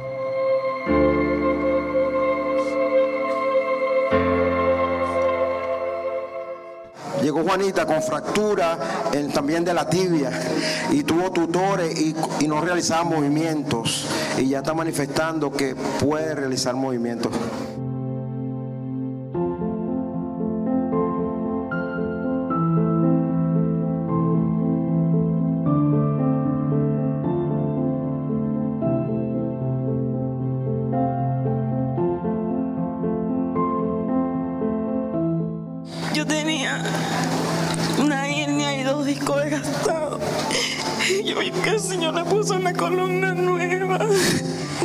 Juanita 7.44 7.86
con 7.86 8.02
fractura 8.02 8.78
en- 9.12 9.32
también 9.32 9.64
de 9.64 9.74
la 9.74 9.88
tibia 9.88 10.30
y 10.90 11.02
tuvo 11.04 11.30
tutores 11.30 11.98
y, 12.00 12.14
y 12.40 12.48
no 12.48 12.60
realizaba 12.60 13.04
movimientos 13.04 14.06
y 14.38 14.48
ya 14.48 14.58
está 14.58 14.74
manifestando 14.74 15.50
que 15.52 15.74
puede 15.74 16.34
realizar 16.34 16.74
movimientos. 16.74 17.32
Vi 41.98 42.04
que 42.04 42.06
el 42.06 42.14
Señor 42.14 42.14
le 42.14 42.24
puso 42.24 42.54
una 42.56 42.72
columna 42.72 43.34
nueva. 43.34 43.98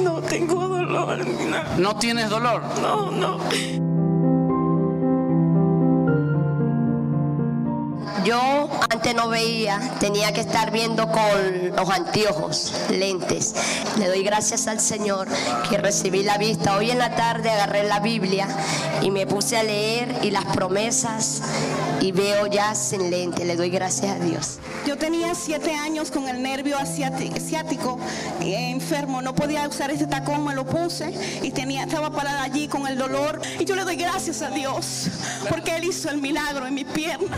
No 0.01 0.21
tengo 0.21 0.67
dolor 0.67 1.25
ni 1.25 1.45
nada. 1.45 1.75
¿No 1.77 1.95
tienes 1.97 2.29
dolor? 2.29 2.63
No, 2.81 3.11
no. 3.11 3.39
Yo 8.25 8.69
antes 8.89 9.13
no 9.13 9.27
veía, 9.27 9.79
tenía 9.99 10.31
que 10.31 10.39
estar 10.39 10.71
viendo 10.71 11.11
con 11.11 11.75
los 11.75 11.89
anteojos, 11.89 12.73
lentes. 12.89 13.53
Le 13.99 14.07
doy 14.07 14.23
gracias 14.23 14.67
al 14.67 14.79
Señor 14.79 15.27
que 15.69 15.77
recibí 15.77 16.23
la 16.23 16.37
vista. 16.37 16.77
Hoy 16.77 16.91
en 16.91 16.99
la 16.99 17.15
tarde 17.15 17.49
agarré 17.49 17.83
la 17.83 17.99
Biblia 17.99 18.47
y 19.01 19.11
me 19.11 19.27
puse 19.27 19.57
a 19.57 19.63
leer 19.63 20.19
y 20.21 20.31
las 20.31 20.45
promesas 20.45 21.41
y 22.03 22.11
veo 22.11 22.47
ya 22.47 22.75
sin 22.75 23.09
lente. 23.09 23.45
Le 23.45 23.55
doy 23.55 23.69
gracias 23.69 24.11
a 24.11 24.19
Dios. 24.23 24.59
Yo 24.85 24.97
tenía 24.97 25.33
siete 25.35 25.73
años 25.73 26.11
con 26.11 26.27
el 26.27 26.43
nervio 26.43 26.77
asiáti- 26.77 27.31
ciático 27.39 27.97
eh, 28.41 28.71
enfermo, 28.71 29.21
no 29.21 29.33
podía 29.33 29.65
usar 29.67 29.89
ese 29.89 30.05
tacón, 30.05 30.43
me 30.43 30.53
lo 30.53 30.65
puse 30.65 31.13
y 31.41 31.51
tenía, 31.51 31.83
estaba 31.83 32.11
parada 32.11 32.43
allí 32.43 32.67
con 32.67 32.85
el 32.87 32.97
dolor. 32.97 33.41
Y 33.57 33.63
yo 33.63 33.75
le 33.75 33.83
doy 33.85 33.95
gracias 33.95 34.41
a 34.41 34.49
Dios 34.49 35.07
porque 35.49 35.77
Él 35.77 35.85
hizo 35.85 36.09
el 36.09 36.17
milagro 36.17 36.67
en 36.67 36.73
mi 36.75 36.83
pierna. 36.83 37.37